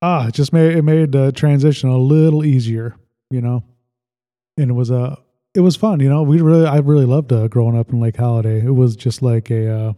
ah, 0.00 0.28
it 0.28 0.34
just 0.34 0.52
made 0.52 0.76
it 0.76 0.82
made 0.82 1.12
the 1.12 1.32
transition 1.32 1.90
a 1.90 1.98
little 1.98 2.44
easier, 2.44 2.96
you 3.30 3.42
know. 3.42 3.62
And 4.56 4.70
it 4.70 4.74
was 4.74 4.90
a, 4.90 4.96
uh, 4.96 5.16
it 5.54 5.60
was 5.60 5.76
fun, 5.76 6.00
you 6.00 6.08
know. 6.08 6.22
We 6.22 6.40
really, 6.40 6.66
I 6.66 6.78
really 6.78 7.04
loved 7.04 7.32
uh, 7.32 7.48
growing 7.48 7.76
up 7.76 7.90
in 7.90 8.00
Lake 8.00 8.16
Holiday. 8.16 8.64
It 8.64 8.74
was 8.74 8.96
just 8.96 9.22
like 9.22 9.50
a, 9.50 9.70
uh, 9.70 9.92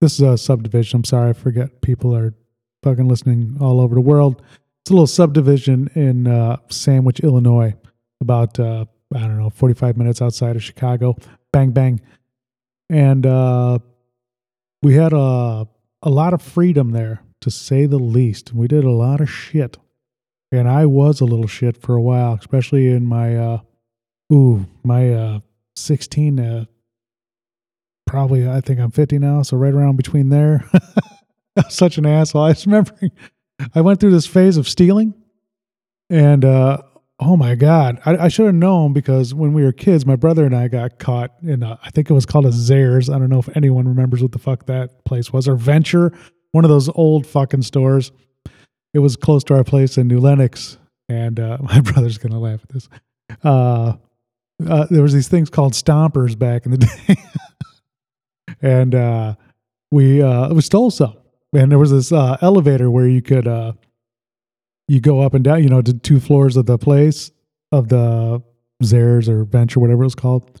this 0.00 0.14
is 0.14 0.20
a 0.20 0.36
subdivision. 0.38 0.98
I'm 0.98 1.04
sorry, 1.04 1.30
I 1.30 1.32
forget 1.32 1.80
people 1.82 2.14
are 2.14 2.34
fucking 2.82 3.08
listening 3.08 3.56
all 3.60 3.80
over 3.80 3.94
the 3.94 4.00
world. 4.00 4.42
It's 4.82 4.90
a 4.90 4.94
little 4.94 5.06
subdivision 5.06 5.90
in 5.94 6.26
uh, 6.26 6.56
Sandwich, 6.68 7.20
Illinois, 7.20 7.74
about 8.20 8.58
uh, 8.58 8.86
I 9.14 9.20
don't 9.20 9.38
know, 9.38 9.50
45 9.50 9.96
minutes 9.96 10.22
outside 10.22 10.56
of 10.56 10.62
Chicago. 10.62 11.16
Bang 11.52 11.70
bang, 11.70 12.00
and 12.88 13.26
uh, 13.26 13.78
we 14.82 14.94
had 14.94 15.12
a 15.12 15.66
a 16.02 16.10
lot 16.10 16.32
of 16.32 16.40
freedom 16.40 16.92
there, 16.92 17.20
to 17.40 17.50
say 17.50 17.86
the 17.86 17.98
least. 17.98 18.54
We 18.54 18.68
did 18.68 18.84
a 18.84 18.90
lot 18.90 19.20
of 19.20 19.28
shit, 19.30 19.76
and 20.52 20.68
I 20.68 20.86
was 20.86 21.20
a 21.20 21.24
little 21.24 21.48
shit 21.48 21.76
for 21.76 21.94
a 21.94 22.00
while, 22.00 22.34
especially 22.34 22.88
in 22.88 23.04
my 23.06 23.36
uh, 23.36 23.58
ooh 24.32 24.66
my 24.84 25.12
uh, 25.12 25.40
16. 25.76 26.40
Uh, 26.40 26.64
probably, 28.06 28.48
I 28.48 28.60
think 28.60 28.80
I'm 28.80 28.90
50 28.90 29.18
now, 29.18 29.42
so 29.42 29.56
right 29.56 29.74
around 29.74 29.96
between 29.96 30.28
there. 30.30 30.64
Such 31.68 31.98
an 31.98 32.06
asshole. 32.06 32.42
I 32.42 32.48
was 32.48 32.66
remembering 32.66 33.10
I 33.74 33.80
went 33.80 34.00
through 34.00 34.12
this 34.12 34.26
phase 34.26 34.56
of 34.56 34.68
stealing, 34.68 35.14
and 36.08 36.44
uh, 36.44 36.78
oh 37.18 37.36
my 37.36 37.54
god, 37.54 38.00
I, 38.04 38.16
I 38.16 38.28
should 38.28 38.46
have 38.46 38.54
known 38.54 38.92
because 38.92 39.34
when 39.34 39.52
we 39.52 39.62
were 39.62 39.72
kids, 39.72 40.06
my 40.06 40.16
brother 40.16 40.44
and 40.44 40.56
I 40.56 40.68
got 40.68 40.98
caught 40.98 41.32
in 41.42 41.62
a, 41.62 41.78
I 41.82 41.90
think 41.90 42.10
it 42.10 42.14
was 42.14 42.26
called 42.26 42.46
a 42.46 42.50
Zayres. 42.50 43.12
I 43.14 43.18
don't 43.18 43.28
know 43.28 43.38
if 43.38 43.54
anyone 43.56 43.86
remembers 43.86 44.22
what 44.22 44.32
the 44.32 44.38
fuck 44.38 44.66
that 44.66 45.04
place 45.04 45.32
was, 45.32 45.46
or 45.46 45.56
Venture, 45.56 46.12
one 46.52 46.64
of 46.64 46.70
those 46.70 46.88
old 46.90 47.26
fucking 47.26 47.62
stores. 47.62 48.12
It 48.92 48.98
was 49.00 49.16
close 49.16 49.44
to 49.44 49.54
our 49.54 49.64
place 49.64 49.98
in 49.98 50.08
New 50.08 50.20
Lenox, 50.20 50.78
and 51.08 51.38
uh, 51.38 51.58
my 51.62 51.80
brother's 51.80 52.18
gonna 52.18 52.40
laugh 52.40 52.60
at 52.62 52.68
this. 52.70 52.88
Uh, 53.44 53.94
uh, 54.66 54.86
there 54.90 55.02
was 55.02 55.12
these 55.12 55.28
things 55.28 55.48
called 55.48 55.72
stompers 55.72 56.38
back 56.38 56.66
in 56.66 56.72
the 56.72 56.78
day, 56.78 57.16
and 58.62 58.94
uh, 58.94 59.34
we 59.90 60.22
uh, 60.22 60.52
we 60.54 60.62
stole 60.62 60.90
some 60.90 61.19
and 61.52 61.70
there 61.70 61.78
was 61.78 61.90
this 61.90 62.12
uh, 62.12 62.36
elevator 62.40 62.90
where 62.90 63.06
you 63.06 63.22
could 63.22 63.46
uh, 63.46 63.72
you 64.88 65.00
go 65.00 65.20
up 65.20 65.34
and 65.34 65.44
down, 65.44 65.62
you 65.62 65.68
know, 65.68 65.82
to 65.82 65.94
two 65.94 66.20
floors 66.20 66.56
of 66.56 66.66
the 66.66 66.78
place 66.78 67.30
of 67.72 67.88
the 67.88 68.42
Zayres 68.82 69.28
or 69.28 69.44
Venture, 69.44 69.80
whatever 69.80 70.02
it 70.02 70.06
was 70.06 70.14
called. 70.14 70.60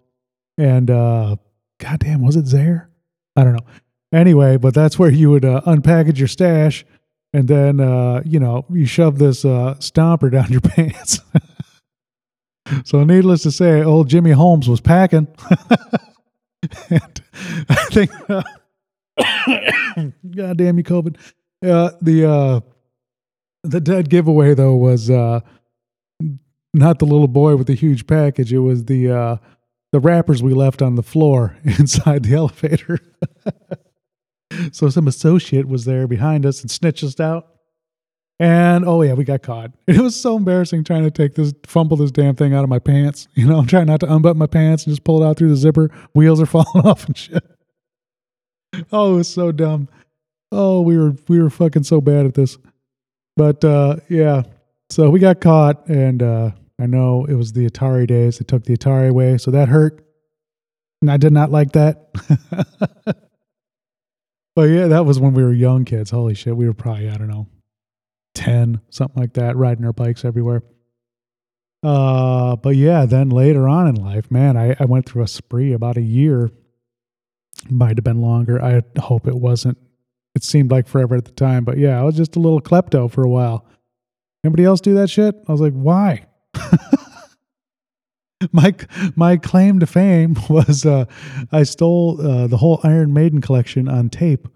And 0.58 0.90
uh, 0.90 1.36
goddamn, 1.78 2.22
was 2.22 2.36
it 2.36 2.46
Zaire? 2.46 2.90
I 3.36 3.44
don't 3.44 3.54
know. 3.54 3.66
Anyway, 4.12 4.56
but 4.56 4.74
that's 4.74 4.98
where 4.98 5.10
you 5.10 5.30
would 5.30 5.44
uh, 5.44 5.62
unpackage 5.66 6.18
your 6.18 6.28
stash, 6.28 6.84
and 7.32 7.46
then 7.46 7.80
uh, 7.80 8.22
you 8.24 8.40
know 8.40 8.66
you 8.68 8.84
shove 8.86 9.18
this 9.18 9.44
uh, 9.44 9.76
stomper 9.78 10.30
down 10.30 10.50
your 10.50 10.60
pants. 10.60 11.20
so, 12.84 13.04
needless 13.04 13.42
to 13.44 13.52
say, 13.52 13.82
old 13.82 14.08
Jimmy 14.08 14.32
Holmes 14.32 14.68
was 14.68 14.80
packing. 14.80 15.28
and 16.90 17.22
I 17.68 17.84
think. 17.90 18.10
God 20.36 20.56
damn 20.56 20.78
you, 20.78 20.84
COVID. 20.84 21.16
Uh, 21.62 21.90
the 22.00 22.30
uh, 22.30 22.60
the 23.62 23.80
dead 23.80 24.08
giveaway 24.08 24.54
though 24.54 24.74
was 24.74 25.10
uh, 25.10 25.40
not 26.72 26.98
the 26.98 27.04
little 27.04 27.28
boy 27.28 27.56
with 27.56 27.66
the 27.66 27.74
huge 27.74 28.06
package. 28.06 28.52
It 28.52 28.60
was 28.60 28.86
the 28.86 29.10
uh, 29.10 29.36
the 29.92 30.00
wrappers 30.00 30.42
we 30.42 30.54
left 30.54 30.82
on 30.82 30.94
the 30.94 31.02
floor 31.02 31.56
inside 31.64 32.24
the 32.24 32.34
elevator. 32.34 32.98
so 34.72 34.88
some 34.88 35.08
associate 35.08 35.68
was 35.68 35.84
there 35.84 36.06
behind 36.06 36.46
us 36.46 36.62
and 36.62 36.70
snitched 36.70 37.04
us 37.04 37.20
out. 37.20 37.46
And 38.38 38.86
oh 38.86 39.02
yeah, 39.02 39.12
we 39.12 39.24
got 39.24 39.42
caught. 39.42 39.72
It 39.86 40.00
was 40.00 40.16
so 40.16 40.36
embarrassing 40.36 40.84
trying 40.84 41.02
to 41.04 41.10
take 41.10 41.34
this, 41.34 41.52
fumble 41.66 41.98
this 41.98 42.10
damn 42.10 42.36
thing 42.36 42.54
out 42.54 42.64
of 42.64 42.70
my 42.70 42.78
pants. 42.78 43.28
You 43.34 43.46
know, 43.46 43.58
I'm 43.58 43.66
trying 43.66 43.86
not 43.86 44.00
to 44.00 44.10
unbutton 44.10 44.38
my 44.38 44.46
pants 44.46 44.86
and 44.86 44.92
just 44.92 45.04
pull 45.04 45.22
it 45.22 45.26
out 45.26 45.36
through 45.36 45.50
the 45.50 45.56
zipper. 45.56 45.90
Wheels 46.14 46.40
are 46.40 46.46
falling 46.46 46.86
off 46.86 47.04
and 47.06 47.16
shit 47.16 47.44
oh, 48.92 49.14
it 49.14 49.16
was 49.18 49.28
so 49.28 49.52
dumb. 49.52 49.88
Oh, 50.52 50.80
we 50.80 50.96
were 50.96 51.14
we 51.28 51.40
were 51.40 51.50
fucking 51.50 51.84
so 51.84 52.00
bad 52.00 52.26
at 52.26 52.34
this. 52.34 52.58
But 53.36 53.64
uh, 53.64 53.96
yeah, 54.08 54.42
so 54.90 55.10
we 55.10 55.20
got 55.20 55.40
caught, 55.40 55.86
and 55.88 56.22
uh, 56.22 56.50
I 56.80 56.86
know 56.86 57.24
it 57.26 57.34
was 57.34 57.52
the 57.52 57.68
Atari 57.68 58.06
days. 58.06 58.38
They 58.38 58.44
took 58.44 58.64
the 58.64 58.76
Atari 58.76 59.08
away, 59.08 59.38
so 59.38 59.50
that 59.50 59.68
hurt, 59.68 60.04
and 61.00 61.10
I 61.10 61.16
did 61.16 61.32
not 61.32 61.50
like 61.50 61.72
that. 61.72 62.12
but 64.56 64.62
yeah, 64.62 64.88
that 64.88 65.06
was 65.06 65.20
when 65.20 65.34
we 65.34 65.42
were 65.44 65.52
young 65.52 65.84
kids. 65.84 66.10
Holy 66.10 66.34
shit, 66.34 66.56
we 66.56 66.66
were 66.66 66.74
probably 66.74 67.08
I 67.08 67.16
don't 67.16 67.28
know, 67.28 67.46
10, 68.34 68.80
something 68.90 69.20
like 69.20 69.34
that, 69.34 69.56
riding 69.56 69.84
our 69.84 69.92
bikes 69.92 70.24
everywhere. 70.24 70.62
Uh, 71.82 72.56
but 72.56 72.76
yeah, 72.76 73.06
then 73.06 73.30
later 73.30 73.68
on 73.68 73.88
in 73.88 73.94
life, 73.94 74.30
man, 74.30 74.56
I, 74.56 74.76
I 74.78 74.84
went 74.84 75.06
through 75.06 75.22
a 75.22 75.28
spree 75.28 75.72
about 75.72 75.96
a 75.96 76.02
year. 76.02 76.50
Might 77.68 77.96
have 77.98 78.04
been 78.04 78.22
longer. 78.22 78.62
I 78.62 78.82
hope 78.98 79.26
it 79.26 79.34
wasn't. 79.34 79.78
It 80.34 80.44
seemed 80.44 80.70
like 80.70 80.88
forever 80.88 81.16
at 81.16 81.24
the 81.24 81.32
time, 81.32 81.64
but 81.64 81.76
yeah, 81.76 82.00
I 82.00 82.04
was 82.04 82.16
just 82.16 82.36
a 82.36 82.38
little 82.38 82.60
klepto 82.60 83.10
for 83.10 83.22
a 83.22 83.28
while. 83.28 83.66
Anybody 84.44 84.64
else 84.64 84.80
do 84.80 84.94
that 84.94 85.10
shit? 85.10 85.34
I 85.48 85.52
was 85.52 85.60
like, 85.60 85.74
why? 85.74 86.26
my 88.52 88.74
my 89.16 89.36
claim 89.36 89.80
to 89.80 89.86
fame 89.86 90.36
was 90.48 90.86
uh, 90.86 91.04
I 91.52 91.64
stole 91.64 92.20
uh, 92.20 92.46
the 92.46 92.56
whole 92.56 92.80
Iron 92.84 93.12
Maiden 93.12 93.40
collection 93.40 93.88
on 93.88 94.08
tape 94.08 94.48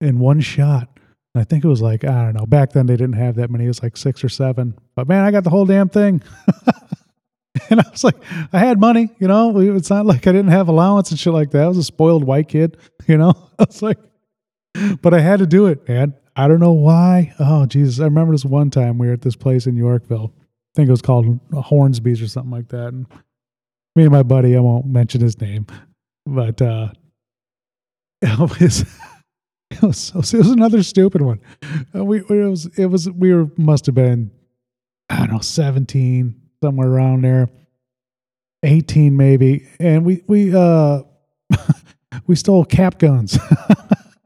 in 0.00 0.18
one 0.18 0.40
shot. 0.40 0.88
I 1.34 1.44
think 1.44 1.64
it 1.64 1.68
was 1.68 1.80
like 1.80 2.04
I 2.04 2.24
don't 2.24 2.34
know. 2.34 2.46
Back 2.46 2.72
then 2.72 2.86
they 2.86 2.96
didn't 2.96 3.14
have 3.14 3.36
that 3.36 3.50
many. 3.50 3.64
It 3.64 3.68
was 3.68 3.82
like 3.82 3.96
six 3.96 4.24
or 4.24 4.28
seven. 4.28 4.74
But 4.96 5.08
man, 5.08 5.24
I 5.24 5.30
got 5.30 5.44
the 5.44 5.50
whole 5.50 5.66
damn 5.66 5.88
thing. 5.88 6.22
and 7.70 7.80
I 7.80 7.84
was 7.90 8.04
like, 8.04 8.16
I 8.52 8.58
had 8.58 8.80
money. 8.80 9.10
You 9.18 9.28
know, 9.28 9.58
it's 9.58 9.90
not 9.90 10.06
like 10.06 10.26
I 10.26 10.32
didn't 10.32 10.50
have 10.50 10.68
allowance 10.68 11.10
and 11.10 11.18
shit 11.18 11.32
like 11.32 11.50
that. 11.52 11.64
I 11.64 11.68
was 11.68 11.78
a 11.78 11.84
spoiled 11.84 12.24
white 12.24 12.48
kid. 12.48 12.76
You 13.08 13.18
know, 13.18 13.34
I 13.58 13.64
was 13.64 13.82
like, 13.82 13.98
but 15.02 15.12
I 15.12 15.18
had 15.18 15.40
to 15.40 15.46
do 15.46 15.66
it, 15.66 15.88
man. 15.88 16.14
I 16.36 16.46
don't 16.46 16.60
know 16.60 16.72
why. 16.72 17.34
Oh 17.40 17.66
Jesus! 17.66 17.98
I 17.98 18.04
remember 18.04 18.32
this 18.32 18.44
one 18.44 18.70
time 18.70 18.96
we 18.96 19.08
were 19.08 19.12
at 19.12 19.22
this 19.22 19.34
place 19.34 19.66
in 19.66 19.76
Yorkville. 19.76 20.32
I 20.36 20.72
think 20.76 20.86
it 20.86 20.92
was 20.92 21.02
called 21.02 21.40
Hornsby's 21.52 22.22
or 22.22 22.28
something 22.28 22.52
like 22.52 22.68
that. 22.68 22.88
And 22.88 23.06
me 23.96 24.04
and 24.04 24.12
my 24.12 24.22
buddy, 24.22 24.56
I 24.56 24.60
won't 24.60 24.86
mention 24.86 25.20
his 25.20 25.40
name, 25.40 25.66
but 26.24 26.62
uh, 26.62 26.92
it 28.22 28.38
was 28.38 28.84
it 29.72 29.82
was, 29.82 30.12
it 30.14 30.38
was 30.38 30.50
another 30.50 30.82
stupid 30.82 31.22
one. 31.22 31.40
Uh, 31.94 32.04
we, 32.04 32.22
we 32.22 32.40
it 32.40 32.48
was 32.48 32.66
it 32.78 32.86
was 32.86 33.10
we 33.10 33.34
were 33.34 33.48
must 33.56 33.86
have 33.86 33.96
been 33.96 34.30
I 35.10 35.18
don't 35.18 35.32
know 35.32 35.40
seventeen 35.40 36.41
somewhere 36.62 36.88
around 36.88 37.22
there, 37.22 37.50
eighteen 38.62 39.16
maybe, 39.16 39.68
and 39.78 40.06
we 40.06 40.22
we 40.26 40.54
uh 40.54 41.02
we 42.26 42.34
stole 42.34 42.64
cap 42.64 42.98
guns. 42.98 43.38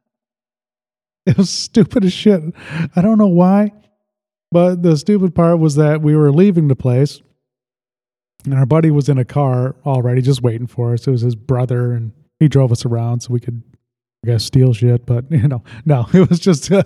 it 1.26 1.37
was 1.37 1.50
stupid 1.50 2.05
as 2.05 2.12
shit. 2.12 2.40
I 2.95 3.02
don't 3.02 3.19
know 3.19 3.26
why. 3.26 3.73
But 4.52 4.83
the 4.83 4.97
stupid 4.97 5.35
part 5.35 5.59
was 5.59 5.75
that 5.75 6.02
we 6.02 6.14
were 6.14 6.31
leaving 6.31 6.69
the 6.69 6.76
place 6.76 7.21
and 8.47 8.55
our 8.55 8.66
buddy 8.66 8.90
was 8.90 9.09
in 9.09 9.19
a 9.19 9.25
car 9.25 9.75
already 9.85 10.23
just 10.23 10.43
waiting 10.43 10.66
for 10.66 10.93
us. 10.93 11.07
It 11.07 11.11
was 11.11 11.23
his 11.23 11.35
brother 11.35 11.93
and 11.93 12.12
he 12.38 12.49
drove 12.49 12.73
us 12.73 12.85
around 12.85 13.21
so 13.21 13.33
we 13.33 13.40
could, 13.40 13.62
I 14.25 14.28
guess, 14.28 14.45
steal 14.45 14.73
shit. 14.73 15.05
But, 15.05 15.25
you 15.31 15.49
know, 15.49 15.62
no, 15.85 16.07
it 16.12 16.28
was 16.31 16.38
just, 16.38 16.71
uh, 16.71 16.85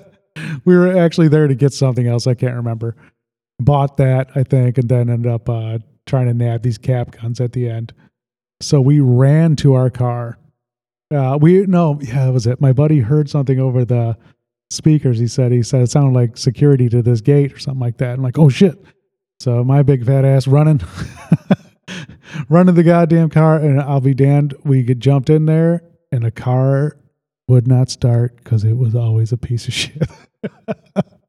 we 0.64 0.76
were 0.76 0.96
actually 0.96 1.28
there 1.28 1.46
to 1.46 1.54
get 1.54 1.72
something 1.72 2.06
else. 2.06 2.26
I 2.26 2.34
can't 2.34 2.56
remember. 2.56 2.96
Bought 3.60 3.96
that, 3.98 4.30
I 4.34 4.42
think, 4.42 4.78
and 4.78 4.88
then 4.88 5.10
ended 5.10 5.30
up 5.30 5.48
uh, 5.48 5.78
trying 6.06 6.26
to 6.26 6.34
nab 6.34 6.62
these 6.62 6.78
cap 6.78 7.10
guns 7.10 7.40
at 7.40 7.52
the 7.52 7.68
end. 7.68 7.92
So 8.60 8.80
we 8.80 9.00
ran 9.00 9.56
to 9.56 9.74
our 9.74 9.90
car. 9.90 10.38
Uh, 11.14 11.38
we, 11.40 11.66
no, 11.66 11.98
yeah, 12.00 12.26
that 12.26 12.32
was 12.32 12.46
it. 12.46 12.60
My 12.60 12.72
buddy 12.72 13.00
heard 13.00 13.28
something 13.28 13.58
over 13.60 13.84
the, 13.84 14.16
speakers. 14.70 15.18
He 15.18 15.26
said 15.26 15.52
he 15.52 15.62
said 15.62 15.82
it 15.82 15.90
sounded 15.90 16.18
like 16.18 16.36
security 16.38 16.88
to 16.88 17.02
this 17.02 17.20
gate 17.20 17.52
or 17.52 17.58
something 17.58 17.80
like 17.80 17.98
that. 17.98 18.14
I'm 18.14 18.22
like, 18.22 18.38
oh 18.38 18.48
shit. 18.48 18.78
So 19.40 19.64
my 19.64 19.82
big 19.82 20.04
fat 20.04 20.24
ass 20.24 20.46
running, 20.46 20.80
running 22.48 22.74
the 22.74 22.82
goddamn 22.82 23.30
car, 23.30 23.56
and 23.56 23.80
I'll 23.80 24.00
be 24.00 24.14
damned. 24.14 24.54
We 24.64 24.82
get 24.82 24.98
jumped 24.98 25.30
in 25.30 25.46
there, 25.46 25.82
and 26.12 26.24
the 26.24 26.30
car 26.30 26.96
would 27.48 27.66
not 27.66 27.90
start 27.90 28.36
because 28.36 28.64
it 28.64 28.76
was 28.76 28.94
always 28.94 29.32
a 29.32 29.38
piece 29.38 29.66
of 29.66 29.74
shit. 29.74 30.08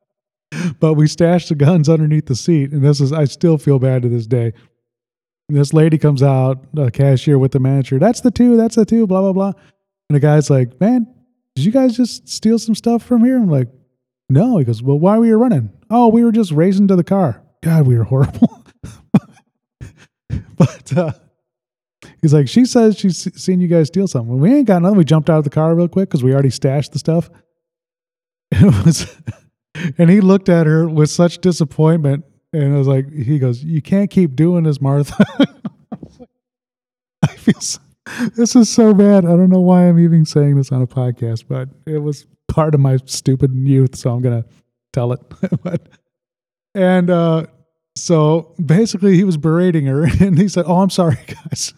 but 0.79 0.93
we 0.93 1.07
stashed 1.07 1.49
the 1.49 1.55
guns 1.55 1.89
underneath 1.89 2.25
the 2.25 2.35
seat, 2.35 2.71
and 2.71 2.83
this 2.83 3.01
is 3.01 3.11
I 3.11 3.25
still 3.25 3.57
feel 3.57 3.79
bad 3.79 4.01
to 4.03 4.09
this 4.09 4.27
day. 4.27 4.53
This 5.49 5.73
lady 5.73 5.97
comes 5.97 6.23
out, 6.23 6.63
a 6.77 6.91
cashier 6.91 7.37
with 7.37 7.51
the 7.51 7.59
manager. 7.59 7.99
That's 7.99 8.21
the 8.21 8.31
two. 8.31 8.55
That's 8.55 8.75
the 8.75 8.85
two. 8.85 9.05
Blah 9.07 9.21
blah 9.21 9.33
blah. 9.33 9.53
And 10.09 10.15
the 10.15 10.19
guy's 10.19 10.49
like, 10.49 10.79
"Man, 10.79 11.07
did 11.55 11.65
you 11.65 11.71
guys 11.71 11.97
just 11.97 12.27
steal 12.29 12.57
some 12.59 12.75
stuff 12.75 13.03
from 13.03 13.23
here? 13.23 13.37
I'm 13.37 13.49
like, 13.49 13.67
no. 14.29 14.57
He 14.57 14.63
goes, 14.63 14.81
well, 14.81 14.99
why 14.99 15.17
were 15.17 15.25
you 15.25 15.35
running? 15.35 15.71
Oh, 15.89 16.07
we 16.07 16.23
were 16.23 16.31
just 16.31 16.51
racing 16.51 16.87
to 16.87 16.95
the 16.95 17.03
car. 17.03 17.43
God, 17.61 17.85
we 17.85 17.97
were 17.97 18.05
horrible. 18.05 18.63
but 20.57 20.97
uh, 20.97 21.11
he's 22.21 22.33
like, 22.33 22.47
she 22.47 22.65
says 22.65 22.97
she's 22.97 23.27
seen 23.41 23.59
you 23.59 23.67
guys 23.67 23.87
steal 23.87 24.07
something. 24.07 24.39
We 24.39 24.53
ain't 24.53 24.67
got 24.67 24.81
nothing. 24.81 24.97
We 24.97 25.03
jumped 25.03 25.29
out 25.29 25.39
of 25.39 25.43
the 25.43 25.49
car 25.49 25.75
real 25.75 25.89
quick 25.89 26.09
because 26.09 26.23
we 26.23 26.33
already 26.33 26.49
stashed 26.49 26.93
the 26.93 26.99
stuff. 26.99 27.29
It 28.53 28.85
was, 28.85 29.07
and 29.97 30.09
he 30.09 30.21
looked 30.21 30.49
at 30.49 30.67
her 30.67 30.87
with 30.87 31.09
such 31.09 31.39
disappointment, 31.39 32.25
and 32.53 32.73
I 32.73 32.77
was 32.77 32.87
like, 32.87 33.11
he 33.11 33.39
goes, 33.39 33.63
"You 33.63 33.81
can't 33.81 34.09
keep 34.09 34.35
doing 34.35 34.63
this, 34.63 34.81
Martha." 34.81 35.25
I 37.23 37.27
feel. 37.27 37.59
So, 37.59 37.79
this 38.35 38.55
is 38.55 38.69
so 38.69 38.93
bad. 38.93 39.25
I 39.25 39.29
don't 39.29 39.49
know 39.49 39.61
why 39.61 39.87
I'm 39.87 39.99
even 39.99 40.25
saying 40.25 40.55
this 40.55 40.71
on 40.71 40.81
a 40.81 40.87
podcast, 40.87 41.45
but 41.47 41.69
it 41.85 41.99
was 41.99 42.25
part 42.47 42.73
of 42.75 42.81
my 42.81 42.97
stupid 43.05 43.51
youth, 43.53 43.95
so 43.95 44.11
I'm 44.11 44.21
gonna 44.21 44.45
tell 44.91 45.13
it. 45.13 45.21
but 45.63 45.87
and 46.73 47.09
uh, 47.09 47.45
so 47.95 48.53
basically, 48.63 49.15
he 49.15 49.23
was 49.23 49.37
berating 49.37 49.85
her, 49.85 50.03
and 50.19 50.37
he 50.37 50.47
said, 50.47 50.65
"Oh, 50.67 50.81
I'm 50.81 50.89
sorry, 50.89 51.17
guys." 51.27 51.73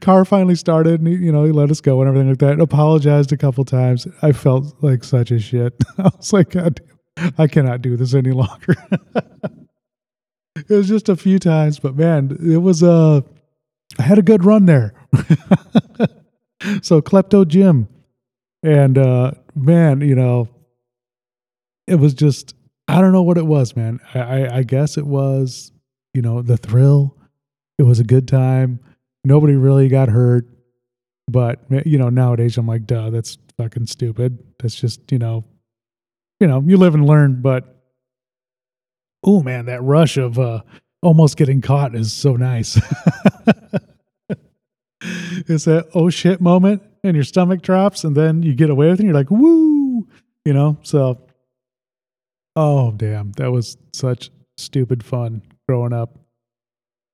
Car 0.00 0.24
finally 0.24 0.56
started, 0.56 1.00
and 1.00 1.08
he, 1.08 1.14
you 1.14 1.32
know 1.32 1.44
he 1.44 1.52
let 1.52 1.70
us 1.70 1.80
go 1.80 2.00
and 2.00 2.08
everything 2.08 2.28
like 2.28 2.38
that. 2.38 2.60
Apologized 2.60 3.32
a 3.32 3.36
couple 3.36 3.64
times. 3.64 4.06
I 4.22 4.32
felt 4.32 4.74
like 4.82 5.04
such 5.04 5.30
a 5.30 5.38
shit. 5.38 5.72
I 5.98 6.10
was 6.16 6.32
like, 6.32 6.50
God, 6.50 6.80
I 7.38 7.46
cannot 7.46 7.80
do 7.80 7.96
this 7.96 8.14
any 8.14 8.30
longer. 8.32 8.76
it 10.56 10.68
was 10.68 10.88
just 10.88 11.08
a 11.08 11.16
few 11.16 11.38
times, 11.38 11.78
but 11.78 11.96
man, 11.96 12.36
it 12.44 12.58
was 12.58 12.82
a. 12.82 12.90
Uh, 12.90 13.20
I 13.98 14.02
had 14.02 14.18
a 14.18 14.22
good 14.22 14.44
run 14.44 14.66
there. 14.66 14.92
so 16.82 17.00
klepto 17.00 17.46
Jim, 17.46 17.88
and 18.62 18.98
uh, 18.98 19.32
man, 19.54 20.00
you 20.00 20.14
know, 20.14 20.48
it 21.86 21.96
was 21.96 22.12
just 22.12 22.54
I 22.88 23.00
don't 23.00 23.12
know 23.12 23.22
what 23.22 23.38
it 23.38 23.46
was, 23.46 23.76
man. 23.76 24.00
I, 24.14 24.20
I, 24.20 24.56
I 24.58 24.62
guess 24.62 24.96
it 24.98 25.06
was 25.06 25.72
you 26.12 26.22
know 26.22 26.42
the 26.42 26.56
thrill. 26.56 27.16
It 27.78 27.84
was 27.84 27.98
a 28.00 28.04
good 28.04 28.28
time. 28.28 28.80
Nobody 29.24 29.54
really 29.54 29.88
got 29.88 30.08
hurt, 30.08 30.46
but 31.28 31.60
you 31.86 31.98
know 31.98 32.10
nowadays 32.10 32.58
I'm 32.58 32.66
like, 32.66 32.86
duh, 32.86 33.10
that's 33.10 33.38
fucking 33.56 33.86
stupid. 33.86 34.38
That's 34.58 34.74
just 34.74 35.10
you 35.10 35.18
know, 35.18 35.44
you 36.40 36.46
know, 36.46 36.62
you 36.66 36.76
live 36.76 36.94
and 36.94 37.06
learn. 37.06 37.40
But 37.40 37.82
oh 39.22 39.42
man, 39.42 39.66
that 39.66 39.82
rush 39.82 40.16
of 40.16 40.38
uh, 40.38 40.62
almost 41.02 41.36
getting 41.36 41.60
caught 41.60 41.94
is 41.94 42.12
so 42.12 42.36
nice. 42.36 42.76
it's 45.00 45.64
that 45.64 45.88
oh 45.94 46.10
shit 46.10 46.40
moment 46.40 46.82
and 47.04 47.14
your 47.14 47.24
stomach 47.24 47.62
drops 47.62 48.02
and 48.04 48.16
then 48.16 48.42
you 48.42 48.54
get 48.54 48.70
away 48.70 48.88
with 48.88 48.98
it 48.98 49.00
and 49.00 49.08
you're 49.08 49.14
like, 49.14 49.30
woo, 49.30 50.08
you 50.44 50.52
know? 50.52 50.78
So, 50.82 51.26
oh, 52.56 52.92
damn. 52.92 53.32
That 53.32 53.52
was 53.52 53.76
such 53.92 54.30
stupid 54.56 55.04
fun 55.04 55.42
growing 55.68 55.92
up. 55.92 56.18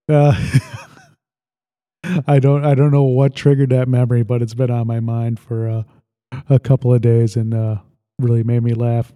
Uh, 0.08 0.34
I 2.04 2.38
don't, 2.38 2.64
I 2.64 2.74
don't 2.74 2.90
know 2.90 3.04
what 3.04 3.34
triggered 3.34 3.70
that 3.70 3.88
memory, 3.88 4.22
but 4.22 4.42
it's 4.42 4.54
been 4.54 4.70
on 4.70 4.86
my 4.86 5.00
mind 5.00 5.38
for 5.38 5.68
uh, 5.68 5.82
a 6.48 6.58
couple 6.58 6.92
of 6.94 7.00
days 7.02 7.36
and 7.36 7.54
uh, 7.54 7.76
really 8.18 8.42
made 8.42 8.62
me 8.62 8.74
laugh. 8.74 9.12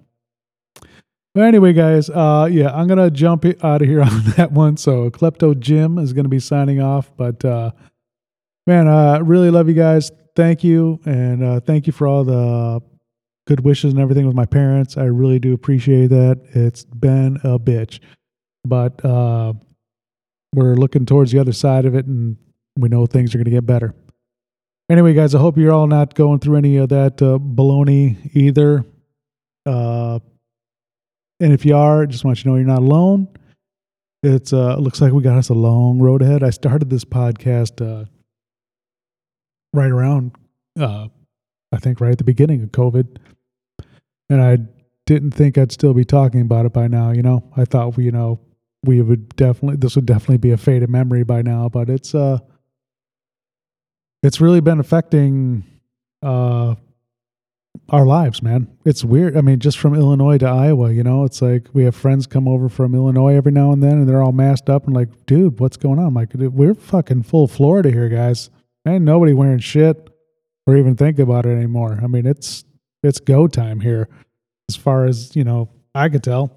But 1.34 1.44
anyway, 1.44 1.72
guys, 1.72 2.08
uh, 2.10 2.48
yeah, 2.50 2.72
I'm 2.72 2.86
gonna 2.86 3.10
jump 3.10 3.44
out 3.64 3.82
of 3.82 3.88
here 3.88 4.02
on 4.02 4.24
that 4.36 4.52
one. 4.52 4.76
So 4.76 5.10
Klepto 5.10 5.58
Jim 5.58 5.98
is 5.98 6.12
gonna 6.12 6.28
be 6.28 6.38
signing 6.38 6.80
off, 6.80 7.10
but 7.16 7.44
uh, 7.44 7.72
man, 8.66 8.86
I 8.86 9.18
really 9.18 9.50
love 9.50 9.68
you 9.68 9.74
guys. 9.74 10.12
Thank 10.36 10.62
you, 10.62 11.00
and 11.04 11.42
uh, 11.42 11.60
thank 11.60 11.86
you 11.86 11.92
for 11.92 12.06
all 12.06 12.24
the 12.24 12.80
good 13.46 13.60
wishes 13.60 13.92
and 13.92 14.00
everything 14.00 14.26
with 14.26 14.36
my 14.36 14.46
parents. 14.46 14.96
I 14.96 15.04
really 15.04 15.38
do 15.38 15.54
appreciate 15.54 16.08
that. 16.08 16.40
It's 16.54 16.84
been 16.84 17.36
a 17.42 17.58
bitch, 17.58 17.98
but 18.64 19.00
we're 20.52 20.74
looking 20.76 21.04
towards 21.04 21.32
the 21.32 21.40
other 21.40 21.52
side 21.52 21.84
of 21.84 21.96
it, 21.96 22.06
and 22.06 22.36
we 22.76 22.88
know 22.88 23.06
things 23.06 23.34
are 23.34 23.38
gonna 23.38 23.50
get 23.50 23.66
better. 23.66 23.94
Anyway, 24.90 25.14
guys, 25.14 25.34
I 25.34 25.38
hope 25.38 25.56
you're 25.56 25.72
all 25.72 25.86
not 25.86 26.14
going 26.14 26.40
through 26.40 26.56
any 26.56 26.76
of 26.76 26.90
that 26.90 27.22
uh, 27.22 27.38
baloney 27.38 28.34
either. 28.34 28.84
Uh, 29.64 30.18
and 31.40 31.52
if 31.52 31.64
you 31.64 31.74
are, 31.74 32.06
just 32.06 32.24
want 32.24 32.38
you 32.38 32.44
to 32.44 32.48
know 32.50 32.56
you're 32.56 32.66
not 32.66 32.80
alone. 32.80 33.28
It's 34.22 34.52
uh, 34.52 34.76
looks 34.76 35.00
like 35.00 35.12
we 35.12 35.22
got 35.22 35.38
us 35.38 35.48
a 35.48 35.54
long 35.54 35.98
road 35.98 36.22
ahead. 36.22 36.42
I 36.42 36.50
started 36.50 36.90
this 36.90 37.04
podcast 37.04 37.80
uh, 37.80 38.06
right 39.72 39.90
around, 39.90 40.32
uh, 40.78 41.08
I 41.72 41.76
think, 41.78 42.00
right 42.00 42.12
at 42.12 42.18
the 42.18 42.24
beginning 42.24 42.62
of 42.62 42.70
COVID, 42.70 43.18
and 44.30 44.40
I 44.40 44.58
didn't 45.06 45.32
think 45.32 45.58
I'd 45.58 45.72
still 45.72 45.92
be 45.92 46.04
talking 46.04 46.40
about 46.40 46.64
it 46.64 46.72
by 46.72 46.88
now. 46.88 47.10
You 47.10 47.22
know, 47.22 47.50
I 47.56 47.64
thought 47.64 47.96
we, 47.96 48.04
you 48.04 48.12
know, 48.12 48.40
we 48.82 49.02
would 49.02 49.34
definitely 49.36 49.76
this 49.76 49.96
would 49.96 50.06
definitely 50.06 50.38
be 50.38 50.52
a 50.52 50.56
faded 50.56 50.88
memory 50.88 51.22
by 51.22 51.42
now, 51.42 51.68
but 51.68 51.90
it's 51.90 52.14
uh, 52.14 52.38
it's 54.24 54.40
really 54.40 54.60
been 54.60 54.80
affecting 54.80 55.64
uh 56.22 56.74
our 57.90 58.06
lives, 58.06 58.42
man. 58.42 58.68
It's 58.84 59.04
weird. 59.04 59.36
I 59.36 59.40
mean, 59.40 59.58
just 59.58 59.78
from 59.78 59.94
Illinois 59.94 60.38
to 60.38 60.46
Iowa, 60.46 60.90
you 60.90 61.02
know, 61.02 61.24
it's 61.24 61.42
like 61.42 61.68
we 61.72 61.84
have 61.84 61.94
friends 61.94 62.26
come 62.26 62.48
over 62.48 62.68
from 62.68 62.94
Illinois 62.94 63.34
every 63.34 63.52
now 63.52 63.72
and 63.72 63.82
then 63.82 63.92
and 63.92 64.08
they're 64.08 64.22
all 64.22 64.32
masked 64.32 64.70
up 64.70 64.86
and 64.86 64.94
like, 64.94 65.26
dude, 65.26 65.60
what's 65.60 65.76
going 65.76 65.98
on? 65.98 66.06
I'm 66.06 66.14
like, 66.14 66.30
we're 66.34 66.74
fucking 66.74 67.24
full 67.24 67.46
Florida 67.46 67.90
here, 67.90 68.08
guys. 68.08 68.48
Ain't 68.86 69.04
nobody 69.04 69.32
wearing 69.34 69.58
shit 69.58 70.08
or 70.66 70.76
even 70.76 70.96
think 70.96 71.18
about 71.18 71.46
it 71.46 71.50
anymore. 71.50 72.00
I 72.02 72.06
mean, 72.06 72.26
it's 72.26 72.64
it's 73.02 73.20
go 73.20 73.46
time 73.46 73.80
here 73.80 74.08
as 74.70 74.76
far 74.76 75.04
as, 75.04 75.36
you 75.36 75.44
know, 75.44 75.68
I 75.94 76.08
could 76.08 76.22
tell. 76.22 76.56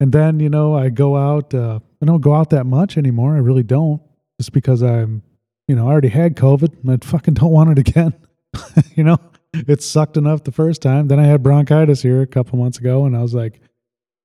And 0.00 0.12
then, 0.12 0.40
you 0.40 0.50
know, 0.50 0.76
I 0.76 0.90
go 0.90 1.16
out, 1.16 1.54
uh, 1.54 1.80
I 2.02 2.06
don't 2.06 2.20
go 2.20 2.34
out 2.34 2.50
that 2.50 2.64
much 2.64 2.98
anymore. 2.98 3.34
I 3.34 3.38
really 3.38 3.62
don't. 3.62 4.02
Just 4.38 4.52
because 4.52 4.82
I'm, 4.82 5.22
you 5.68 5.74
know, 5.74 5.88
I 5.88 5.92
already 5.92 6.08
had 6.08 6.36
COVID 6.36 6.82
and 6.82 6.90
I 6.90 7.04
fucking 7.04 7.34
don't 7.34 7.50
want 7.50 7.70
it 7.70 7.78
again. 7.78 8.14
you 8.94 9.04
know, 9.04 9.18
it 9.52 9.82
sucked 9.82 10.16
enough 10.16 10.44
the 10.44 10.52
first 10.52 10.82
time. 10.82 11.08
Then 11.08 11.18
I 11.18 11.24
had 11.24 11.42
bronchitis 11.42 12.02
here 12.02 12.22
a 12.22 12.26
couple 12.26 12.58
months 12.58 12.78
ago 12.78 13.04
and 13.04 13.16
I 13.16 13.22
was 13.22 13.34
like, 13.34 13.60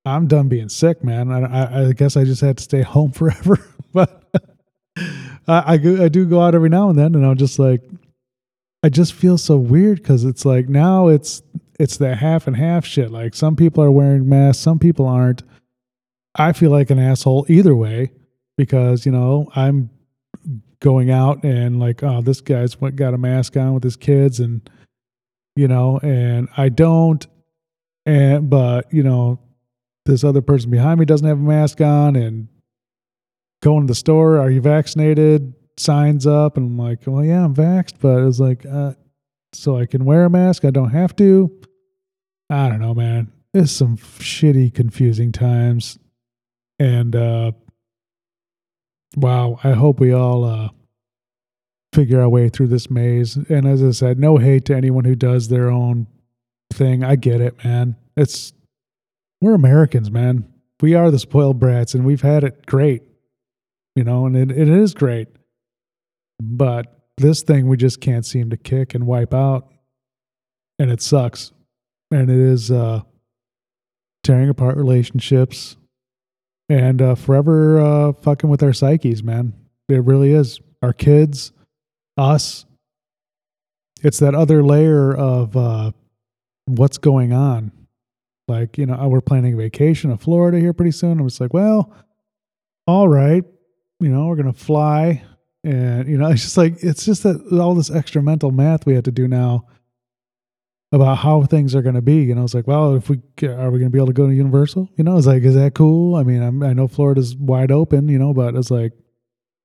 I'm 0.05 0.27
done 0.27 0.47
being 0.47 0.69
sick, 0.69 1.03
man. 1.03 1.31
I, 1.31 1.89
I, 1.89 1.93
guess 1.93 2.17
I 2.17 2.23
just 2.23 2.41
had 2.41 2.57
to 2.57 2.63
stay 2.63 2.81
home 2.83 3.11
forever. 3.11 3.57
but 3.93 4.23
I, 4.97 5.03
I, 5.47 5.73
I 5.73 6.07
do 6.09 6.25
go 6.25 6.41
out 6.41 6.55
every 6.55 6.69
now 6.69 6.89
and 6.89 6.97
then 6.97 7.15
and 7.15 7.25
I'm 7.25 7.37
just 7.37 7.59
like, 7.59 7.81
I 8.81 8.89
just 8.89 9.13
feel 9.13 9.37
so 9.37 9.57
weird 9.57 9.97
because 9.97 10.23
it's 10.23 10.45
like 10.45 10.69
now 10.69 11.07
it's 11.09 11.41
it's 11.79 11.97
that 11.97 12.17
half 12.17 12.47
and 12.47 12.55
half 12.55 12.85
shit. 12.85 13.11
Like 13.11 13.35
some 13.35 13.55
people 13.55 13.83
are 13.83 13.91
wearing 13.91 14.27
masks, 14.27 14.63
some 14.63 14.79
people 14.79 15.05
aren't. 15.05 15.43
I 16.35 16.53
feel 16.53 16.71
like 16.71 16.89
an 16.89 16.99
asshole 16.99 17.45
either 17.49 17.75
way 17.75 18.11
because 18.55 19.05
you 19.05 19.11
know 19.11 19.49
I'm 19.53 19.89
going 20.81 21.11
out 21.11 21.43
and 21.43 21.79
like 21.79 22.03
oh 22.03 22.21
this 22.21 22.41
guy's 22.41 22.79
what 22.79 22.95
got 22.95 23.13
a 23.13 23.17
mask 23.17 23.57
on 23.57 23.73
with 23.73 23.83
his 23.83 23.97
kids 23.97 24.39
and 24.39 24.69
you 25.55 25.67
know 25.67 25.99
and 26.01 26.47
I 26.55 26.69
don't 26.69 27.25
and 28.05 28.49
but 28.49 28.91
you 28.93 29.03
know 29.03 29.39
this 30.05 30.23
other 30.23 30.41
person 30.41 30.71
behind 30.71 30.99
me 30.99 31.05
doesn't 31.05 31.27
have 31.27 31.37
a 31.37 31.41
mask 31.41 31.81
on 31.81 32.15
and 32.15 32.47
going 33.61 33.85
to 33.85 33.91
the 33.91 33.95
store 33.95 34.39
are 34.39 34.49
you 34.49 34.61
vaccinated? 34.61 35.53
Signs 35.77 36.25
up 36.25 36.57
and 36.57 36.65
I'm 36.65 36.77
like 36.77 36.99
well 37.05 37.25
yeah 37.25 37.43
I'm 37.43 37.55
vaxxed 37.55 37.99
but 37.99 38.23
it's 38.23 38.39
like 38.39 38.65
uh, 38.65 38.93
so 39.51 39.77
I 39.77 39.85
can 39.85 40.05
wear 40.05 40.25
a 40.25 40.29
mask? 40.29 40.63
I 40.63 40.69
don't 40.69 40.91
have 40.91 41.15
to? 41.17 41.51
I 42.49 42.69
don't 42.69 42.79
know 42.79 42.93
man. 42.93 43.31
It's 43.53 43.71
some 43.71 43.97
shitty 43.97 44.73
confusing 44.73 45.31
times. 45.31 45.99
And 46.79 47.15
uh 47.15 47.51
wow 49.15 49.59
i 49.63 49.71
hope 49.71 49.99
we 49.99 50.13
all 50.13 50.43
uh 50.43 50.69
figure 51.93 52.21
our 52.21 52.29
way 52.29 52.49
through 52.49 52.67
this 52.67 52.89
maze. 52.89 53.35
And 53.35 53.67
as 53.67 53.83
i 53.83 53.91
said 53.91 54.19
no 54.19 54.37
hate 54.37 54.65
to 54.65 54.75
anyone 54.75 55.05
who 55.05 55.15
does 55.15 55.47
their 55.47 55.69
own 55.69 56.07
thing. 56.71 57.03
I 57.03 57.15
get 57.15 57.41
it 57.41 57.63
man. 57.63 57.95
It's 58.15 58.53
we're 59.41 59.55
americans 59.55 60.11
man. 60.11 60.47
We 60.81 60.93
are 60.93 61.11
the 61.11 61.19
spoiled 61.19 61.59
brats 61.59 61.93
and 61.93 62.05
we've 62.05 62.21
had 62.21 62.43
it 62.43 62.65
great 62.65 63.03
you 63.95 64.03
know 64.03 64.25
and 64.25 64.35
it, 64.35 64.51
it 64.51 64.69
is 64.69 64.93
great. 64.93 65.27
But 66.41 66.95
this 67.17 67.41
thing 67.41 67.67
we 67.67 67.75
just 67.75 67.99
can't 67.99 68.25
seem 68.25 68.49
to 68.51 68.57
kick 68.57 68.93
and 68.93 69.05
wipe 69.05 69.33
out 69.33 69.67
and 70.77 70.91
it 70.91 71.01
sucks. 71.01 71.51
And 72.11 72.29
it 72.29 72.37
is 72.37 72.71
uh 72.71 73.01
tearing 74.23 74.49
apart 74.49 74.77
relationships 74.77 75.75
and 76.69 77.01
uh, 77.01 77.15
forever 77.15 77.79
uh, 77.79 78.13
fucking 78.13 78.49
with 78.49 78.63
our 78.63 78.73
psyches, 78.73 79.23
man. 79.23 79.53
It 79.89 80.03
really 80.03 80.31
is. 80.31 80.61
Our 80.81 80.93
kids, 80.93 81.51
us. 82.15 82.65
It's 84.01 84.19
that 84.19 84.35
other 84.35 84.63
layer 84.63 85.13
of 85.13 85.57
uh, 85.57 85.91
what's 86.65 86.97
going 86.97 87.33
on. 87.33 87.71
Like, 88.47 88.77
you 88.77 88.85
know, 88.85 89.07
we're 89.07 89.21
planning 89.21 89.53
a 89.53 89.57
vacation 89.57 90.11
to 90.11 90.17
Florida 90.17 90.59
here 90.59 90.73
pretty 90.73 90.91
soon. 90.91 91.19
I 91.19 91.23
was 91.23 91.41
like, 91.41 91.53
well, 91.53 91.93
all 92.87 93.07
right, 93.07 93.43
you 93.99 94.09
know, 94.09 94.27
we're 94.27 94.35
going 94.35 94.51
to 94.51 94.59
fly. 94.59 95.23
And, 95.63 96.07
you 96.07 96.17
know, 96.17 96.27
it's 96.31 96.43
just 96.43 96.57
like, 96.57 96.83
it's 96.83 97.05
just 97.05 97.23
that 97.23 97.41
all 97.59 97.75
this 97.75 97.91
extra 97.91 98.21
mental 98.21 98.51
math 98.51 98.85
we 98.85 98.95
had 98.95 99.05
to 99.05 99.11
do 99.11 99.27
now 99.27 99.65
about 100.91 101.19
how 101.19 101.43
things 101.43 101.75
are 101.75 101.81
going 101.81 101.95
to 101.95 102.01
be. 102.01 102.23
You 102.23 102.35
know, 102.35 102.43
it's 102.43 102.53
like, 102.53 102.67
well, 102.67 102.95
if 102.95 103.09
we 103.09 103.17
are 103.43 103.69
we 103.69 103.79
going 103.79 103.83
to 103.83 103.89
be 103.89 103.99
able 103.99 104.07
to 104.07 104.13
go 104.13 104.27
to 104.27 104.33
Universal? 104.33 104.89
You 104.95 105.03
know, 105.03 105.17
it's 105.17 105.27
like, 105.27 105.43
is 105.43 105.55
that 105.55 105.75
cool? 105.75 106.15
I 106.15 106.23
mean, 106.23 106.41
I'm, 106.41 106.63
I 106.63 106.73
know 106.73 106.87
Florida's 106.87 107.35
wide 107.35 107.71
open, 107.71 108.07
you 108.09 108.17
know, 108.17 108.33
but 108.33 108.55
it's 108.55 108.71
like 108.71 108.93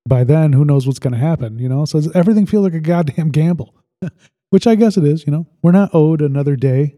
by 0.07 0.25
then, 0.25 0.53
who 0.53 0.65
knows 0.65 0.87
what's 0.87 0.99
going 0.99 1.15
to 1.15 1.19
happen? 1.19 1.59
You 1.59 1.69
know, 1.69 1.85
so 1.85 2.01
everything 2.15 2.47
feels 2.47 2.65
like 2.65 2.75
a 2.75 2.81
goddamn 2.81 3.31
gamble, 3.31 3.75
which 4.51 4.67
I 4.67 4.75
guess 4.75 4.97
it 4.97 5.05
is. 5.05 5.27
You 5.27 5.33
know, 5.33 5.47
we're 5.63 5.73
not 5.73 5.95
owed 5.95 6.21
another 6.21 6.57
day. 6.57 6.97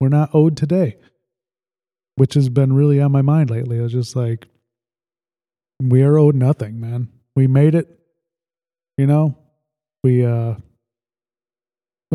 We're 0.00 0.10
not 0.10 0.30
owed 0.32 0.56
today, 0.56 0.98
which 2.16 2.34
has 2.34 2.48
been 2.48 2.72
really 2.72 3.00
on 3.00 3.10
my 3.10 3.22
mind 3.22 3.50
lately. 3.50 3.78
It's 3.78 3.92
just 3.92 4.14
like 4.14 4.46
we 5.82 6.02
are 6.02 6.18
owed 6.18 6.34
nothing, 6.34 6.78
man. 6.80 7.08
We 7.34 7.46
made 7.46 7.74
it. 7.74 7.88
You 8.96 9.06
know, 9.06 9.36
we 10.04 10.24
uh, 10.24 10.54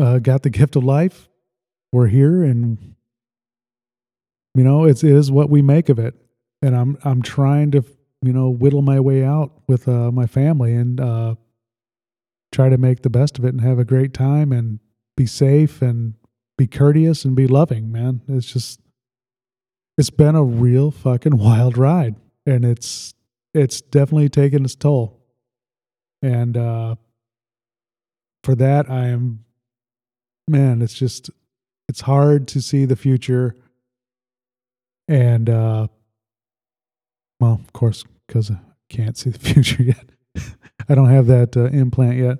uh 0.00 0.18
got 0.18 0.42
the 0.42 0.50
gift 0.50 0.76
of 0.76 0.84
life 0.84 1.28
we're 1.92 2.08
here 2.08 2.42
and 2.42 2.94
you 4.54 4.64
know 4.64 4.84
it's 4.84 5.04
it 5.04 5.12
is 5.12 5.30
what 5.30 5.50
we 5.50 5.62
make 5.62 5.88
of 5.88 5.98
it. 5.98 6.14
And 6.62 6.76
i'm 6.76 6.96
i'm 7.04 7.22
trying 7.22 7.72
to 7.72 7.84
you 8.22 8.32
know 8.32 8.48
whittle 8.48 8.82
my 8.82 9.00
way 9.00 9.24
out 9.24 9.52
with 9.66 9.88
uh, 9.88 10.10
my 10.12 10.26
family 10.26 10.74
and 10.74 11.00
uh 11.00 11.34
try 12.52 12.68
to 12.68 12.78
make 12.78 13.02
the 13.02 13.10
best 13.10 13.38
of 13.38 13.44
it 13.44 13.48
and 13.48 13.60
have 13.60 13.78
a 13.78 13.84
great 13.84 14.12
time 14.12 14.52
and 14.52 14.78
be 15.16 15.26
safe 15.26 15.82
and 15.82 16.14
be 16.58 16.66
courteous 16.66 17.24
and 17.24 17.34
be 17.34 17.46
loving 17.46 17.90
man. 17.90 18.20
It's 18.28 18.52
just 18.52 18.80
it's 19.98 20.10
been 20.10 20.36
a 20.36 20.44
real 20.44 20.90
fucking 20.90 21.36
wild 21.38 21.76
ride. 21.76 22.16
And 22.46 22.64
it's 22.64 23.14
it's 23.54 23.80
definitely 23.80 24.28
taken 24.28 24.64
its 24.64 24.74
toll. 24.74 25.20
And 26.22 26.56
uh 26.56 26.96
for 28.42 28.54
that 28.56 28.90
i 28.90 29.06
am 29.06 29.44
man 30.48 30.82
it's 30.82 30.94
just 30.94 31.30
it's 31.92 32.00
hard 32.00 32.48
to 32.48 32.62
see 32.62 32.86
the 32.86 32.96
future. 32.96 33.54
And 35.08 35.50
uh 35.50 35.88
well 37.38 37.60
of 37.62 37.72
course 37.74 38.02
because 38.26 38.50
i 38.50 38.56
can't 38.88 39.18
see 39.18 39.28
the 39.28 39.38
future 39.50 39.82
yet. 39.82 40.06
I 40.88 40.94
don't 40.94 41.10
have 41.10 41.26
that 41.26 41.54
uh, 41.54 41.66
implant 41.66 42.16
yet. 42.16 42.38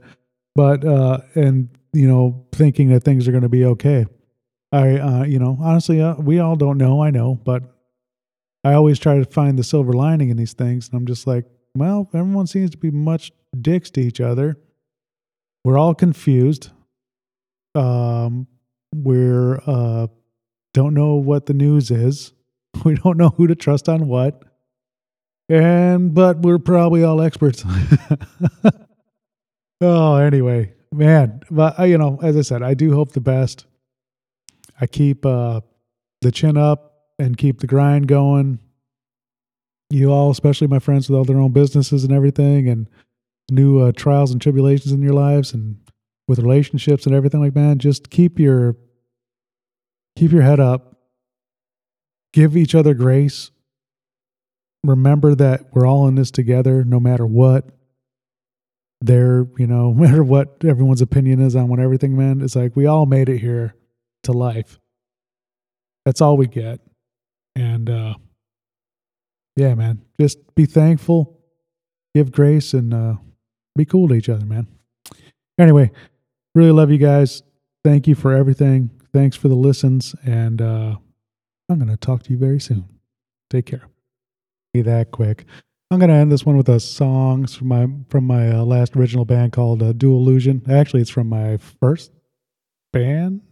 But 0.55 0.87
uh 0.87 1.19
and 1.35 1.69
you 1.93 2.09
know 2.09 2.47
thinking 2.53 2.89
that 2.89 3.05
things 3.05 3.29
are 3.29 3.31
going 3.31 3.43
to 3.43 3.51
be 3.51 3.67
okay. 3.67 4.07
I 4.73 4.97
uh 4.97 5.25
you 5.25 5.39
know 5.39 5.59
honestly 5.61 6.01
uh, 6.01 6.15
we 6.15 6.39
all 6.39 6.57
don't 6.57 6.79
know 6.79 7.03
i 7.03 7.11
know 7.11 7.35
but 7.35 7.63
i 8.65 8.73
always 8.73 8.99
try 8.99 9.19
to 9.19 9.27
find 9.27 9.59
the 9.59 9.65
silver 9.65 9.93
lining 9.93 10.31
in 10.31 10.39
these 10.39 10.55
things. 10.55 10.89
And 10.89 10.97
i'm 10.97 11.07
just 11.07 11.27
like 11.27 11.45
well 11.75 12.09
everyone 12.15 12.47
seems 12.47 12.71
to 12.71 12.79
be 12.79 12.91
much 12.91 13.33
dicks 13.61 13.91
to 13.91 14.01
each 14.01 14.23
other. 14.23 14.57
We're 15.63 15.77
all 15.77 15.95
confused. 15.95 16.71
Um 17.75 18.47
we're 18.95 19.61
uh 19.67 20.07
don't 20.75 20.95
know 20.95 21.15
what 21.15 21.47
the 21.47 21.55
news 21.55 21.91
is. 21.91 22.33
We 22.85 22.95
don't 22.95 23.19
know 23.19 23.29
who 23.29 23.47
to 23.47 23.55
trust 23.55 23.89
on 23.89 24.09
what. 24.09 24.43
And 25.49 26.15
but 26.15 26.41
we're 26.41 26.59
probably 26.59 27.05
all 27.05 27.21
experts. 27.21 27.65
Oh 29.83 30.15
anyway 30.17 30.75
man 30.93 31.41
but 31.51 31.79
uh, 31.81 31.85
you 31.85 31.99
know 31.99 32.19
as 32.23 32.37
i 32.37 32.43
said 32.43 32.63
i 32.63 32.75
do 32.75 32.95
hope 32.95 33.13
the 33.13 33.21
best. 33.21 33.67
I 34.81 34.87
keep 34.87 35.27
uh 35.27 35.61
the 36.21 36.31
chin 36.31 36.57
up 36.57 36.93
and 37.19 37.37
keep 37.37 37.61
the 37.61 37.67
grind 37.67 38.07
going. 38.07 38.61
You 39.91 40.13
all 40.13 40.31
especially 40.31 40.69
my 40.69 40.79
friends 40.79 41.09
with 41.09 41.19
all 41.19 41.25
their 41.25 41.39
own 41.41 41.53
businesses 41.53 42.05
and 42.05 42.13
everything 42.13 42.69
and 42.69 42.89
new 43.51 43.81
uh, 43.81 43.93
trials 43.93 44.31
and 44.31 44.41
tribulations 44.41 44.93
in 44.93 45.03
your 45.03 45.15
lives 45.15 45.53
and 45.53 45.79
with 46.33 46.39
relationships 46.39 47.05
and 47.05 47.15
everything 47.15 47.43
like 47.43 47.55
man 47.55 47.79
just 47.79 48.09
keep 48.09 48.39
your 48.39 48.75
keep 50.17 50.33
your 50.33 50.41
head 50.41 50.61
up. 50.61 50.97
Give 52.33 52.57
each 52.57 52.75
other 52.75 52.95
grace. 52.95 53.51
Remember 54.83 55.35
that 55.35 55.67
we're 55.75 55.87
all 55.87 56.09
in 56.09 56.15
this 56.15 56.31
together 56.31 56.85
no 56.85 56.99
matter 56.99 57.27
what. 57.27 57.67
There 59.03 59.47
you 59.59 59.67
know 59.67 59.93
no 59.93 59.95
matter 59.95 60.25
what 60.25 60.57
everyone's 60.65 61.03
opinion 61.03 61.39
is 61.39 61.55
on 61.55 61.69
what 61.69 61.81
everything 61.81 62.17
man 62.17 62.41
it's 62.41 62.57
like 62.57 62.75
we 62.77 62.87
all 62.87 63.05
made 63.05 63.29
it 63.29 63.39
here 63.39 63.75
to 64.23 64.33
life. 64.33 64.79
That's 66.07 66.23
all 66.23 66.39
we 66.39 66.47
get. 66.47 66.81
And 67.55 67.91
uh 67.91 68.15
yeah 69.57 69.75
man 69.75 70.01
just 70.19 70.55
be 70.55 70.65
thankful 70.65 71.39
give 72.15 72.33
grace 72.33 72.73
and 72.73 72.95
uh 72.95 73.17
be 73.77 73.85
cool 73.85 74.09
to 74.09 74.15
each 74.15 74.31
other 74.31 74.47
man. 74.47 74.67
Anyway 75.59 75.91
really 76.55 76.73
love 76.73 76.91
you 76.91 76.99
guys. 76.99 77.43
Thank 77.85 78.07
you 78.07 78.15
for 78.15 78.33
everything. 78.33 78.91
Thanks 79.13 79.37
for 79.37 79.49
the 79.49 79.55
listens 79.55 80.15
and 80.25 80.63
uh 80.63 80.97
i'm 81.69 81.79
gonna 81.79 81.97
talk 81.97 82.23
to 82.25 82.31
you 82.31 82.39
very 82.39 82.61
soon. 82.61 82.87
Take 83.51 83.67
care. 83.67 83.89
Be 84.73 84.83
that 84.83 85.11
quick. 85.11 85.45
I'm 85.91 85.99
gonna 85.99 86.15
end 86.15 86.33
this 86.33 86.47
one 86.47 86.57
with 86.57 86.69
a 86.69 86.81
song 86.81 87.47
from 87.47 87.69
my 87.69 87.89
from 88.09 88.25
my 88.25 88.51
uh, 88.51 88.65
last 88.65 88.97
original 88.97 89.25
band 89.25 89.53
called 89.53 89.83
uh, 89.83 89.93
dual 89.93 90.19
illusion. 90.19 90.63
Actually 90.71 91.03
it's 91.03 91.11
from 91.11 91.29
my 91.29 91.59
first 91.59 92.13
band 92.93 93.43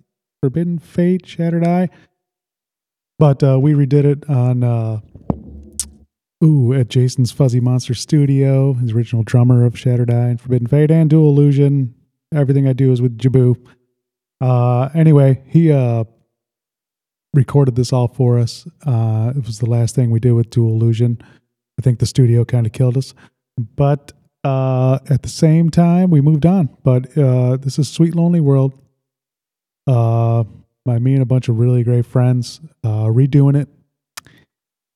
Forbidden 0.43 0.79
Fate, 0.79 1.27
Shattered 1.27 1.67
Eye. 1.67 1.89
But 3.19 3.43
uh, 3.43 3.59
we 3.61 3.73
redid 3.75 4.05
it 4.05 4.29
on, 4.31 4.65
uh, 4.65 5.01
ooh, 6.43 6.73
at 6.73 6.89
Jason's 6.89 7.31
Fuzzy 7.31 7.61
Monster 7.61 7.93
Studio, 7.93 8.73
his 8.75 8.93
original 8.93 9.23
drummer 9.23 9.65
of 9.65 9.79
Shattered 9.79 10.11
Eye 10.11 10.29
and 10.29 10.41
Forbidden 10.41 10.67
Fate 10.67 10.91
and 10.91 11.11
Dual 11.11 11.29
Illusion. 11.29 11.95
Everything 12.33 12.69
I 12.69 12.73
do 12.73 12.93
is 12.93 13.03
with 13.03 13.19
Jabu. 13.19 13.57
Uh, 14.40 14.88
anyway, 14.95 15.43
he 15.47 15.73
uh, 15.73 16.05
recorded 17.35 17.77
this 17.77 17.93
all 17.93 18.09
for 18.09 18.38
us. 18.38 18.66
Uh, 18.87 19.33
it 19.37 19.45
was 19.47 19.59
the 19.59 19.69
last 19.69 19.95
thing 19.95 20.11
we 20.11 20.21
did 20.21 20.33
with 20.33 20.51
Dual 20.51 20.73
Illusion. 20.73 21.21
I 21.79 21.83
think 21.83 21.99
the 21.99 22.07
studio 22.07 22.45
kind 22.45 22.66
of 22.66 22.73
killed 22.73 22.97
us. 22.97 23.14
But 23.77 24.12
uh, 24.45 25.01
at 25.09 25.23
the 25.23 25.29
same 25.29 25.71
time, 25.71 26.11
we 26.11 26.21
moved 26.21 26.47
on. 26.47 26.71
But 26.83 27.16
uh, 27.19 27.57
this 27.57 27.79
is 27.79 27.88
Sweet 27.88 28.14
Lonely 28.14 28.40
World. 28.40 28.79
Uh, 29.87 30.45
by 30.85 30.99
me 30.99 31.14
and 31.14 31.23
a 31.23 31.27
bunch 31.27 31.49
of 31.49 31.59
really 31.59 31.83
great 31.83 32.07
friends 32.07 32.61
uh, 32.85 33.05
redoing 33.05 33.61
it. 33.61 33.69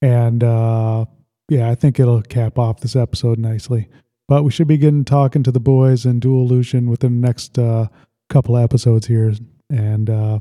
And 0.00 0.42
uh, 0.42 1.06
yeah, 1.48 1.70
I 1.70 1.74
think 1.74 1.98
it'll 1.98 2.22
cap 2.22 2.58
off 2.58 2.80
this 2.80 2.96
episode 2.96 3.38
nicely. 3.38 3.88
But 4.26 4.42
we 4.42 4.50
should 4.50 4.68
be 4.68 4.78
getting 4.78 5.04
talking 5.04 5.42
to 5.42 5.52
the 5.52 5.60
boys 5.60 6.06
in 6.06 6.18
Dual 6.18 6.42
Illusion 6.42 6.88
within 6.88 7.20
the 7.20 7.26
next 7.26 7.58
uh, 7.58 7.88
couple 8.30 8.56
episodes 8.56 9.06
here. 9.06 9.34
And 9.68 10.08
uh, 10.08 10.38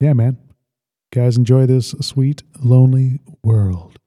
yeah, 0.00 0.14
man, 0.14 0.38
guys, 1.12 1.36
enjoy 1.36 1.66
this 1.66 1.90
sweet, 2.00 2.42
lonely 2.60 3.20
world. 3.44 3.99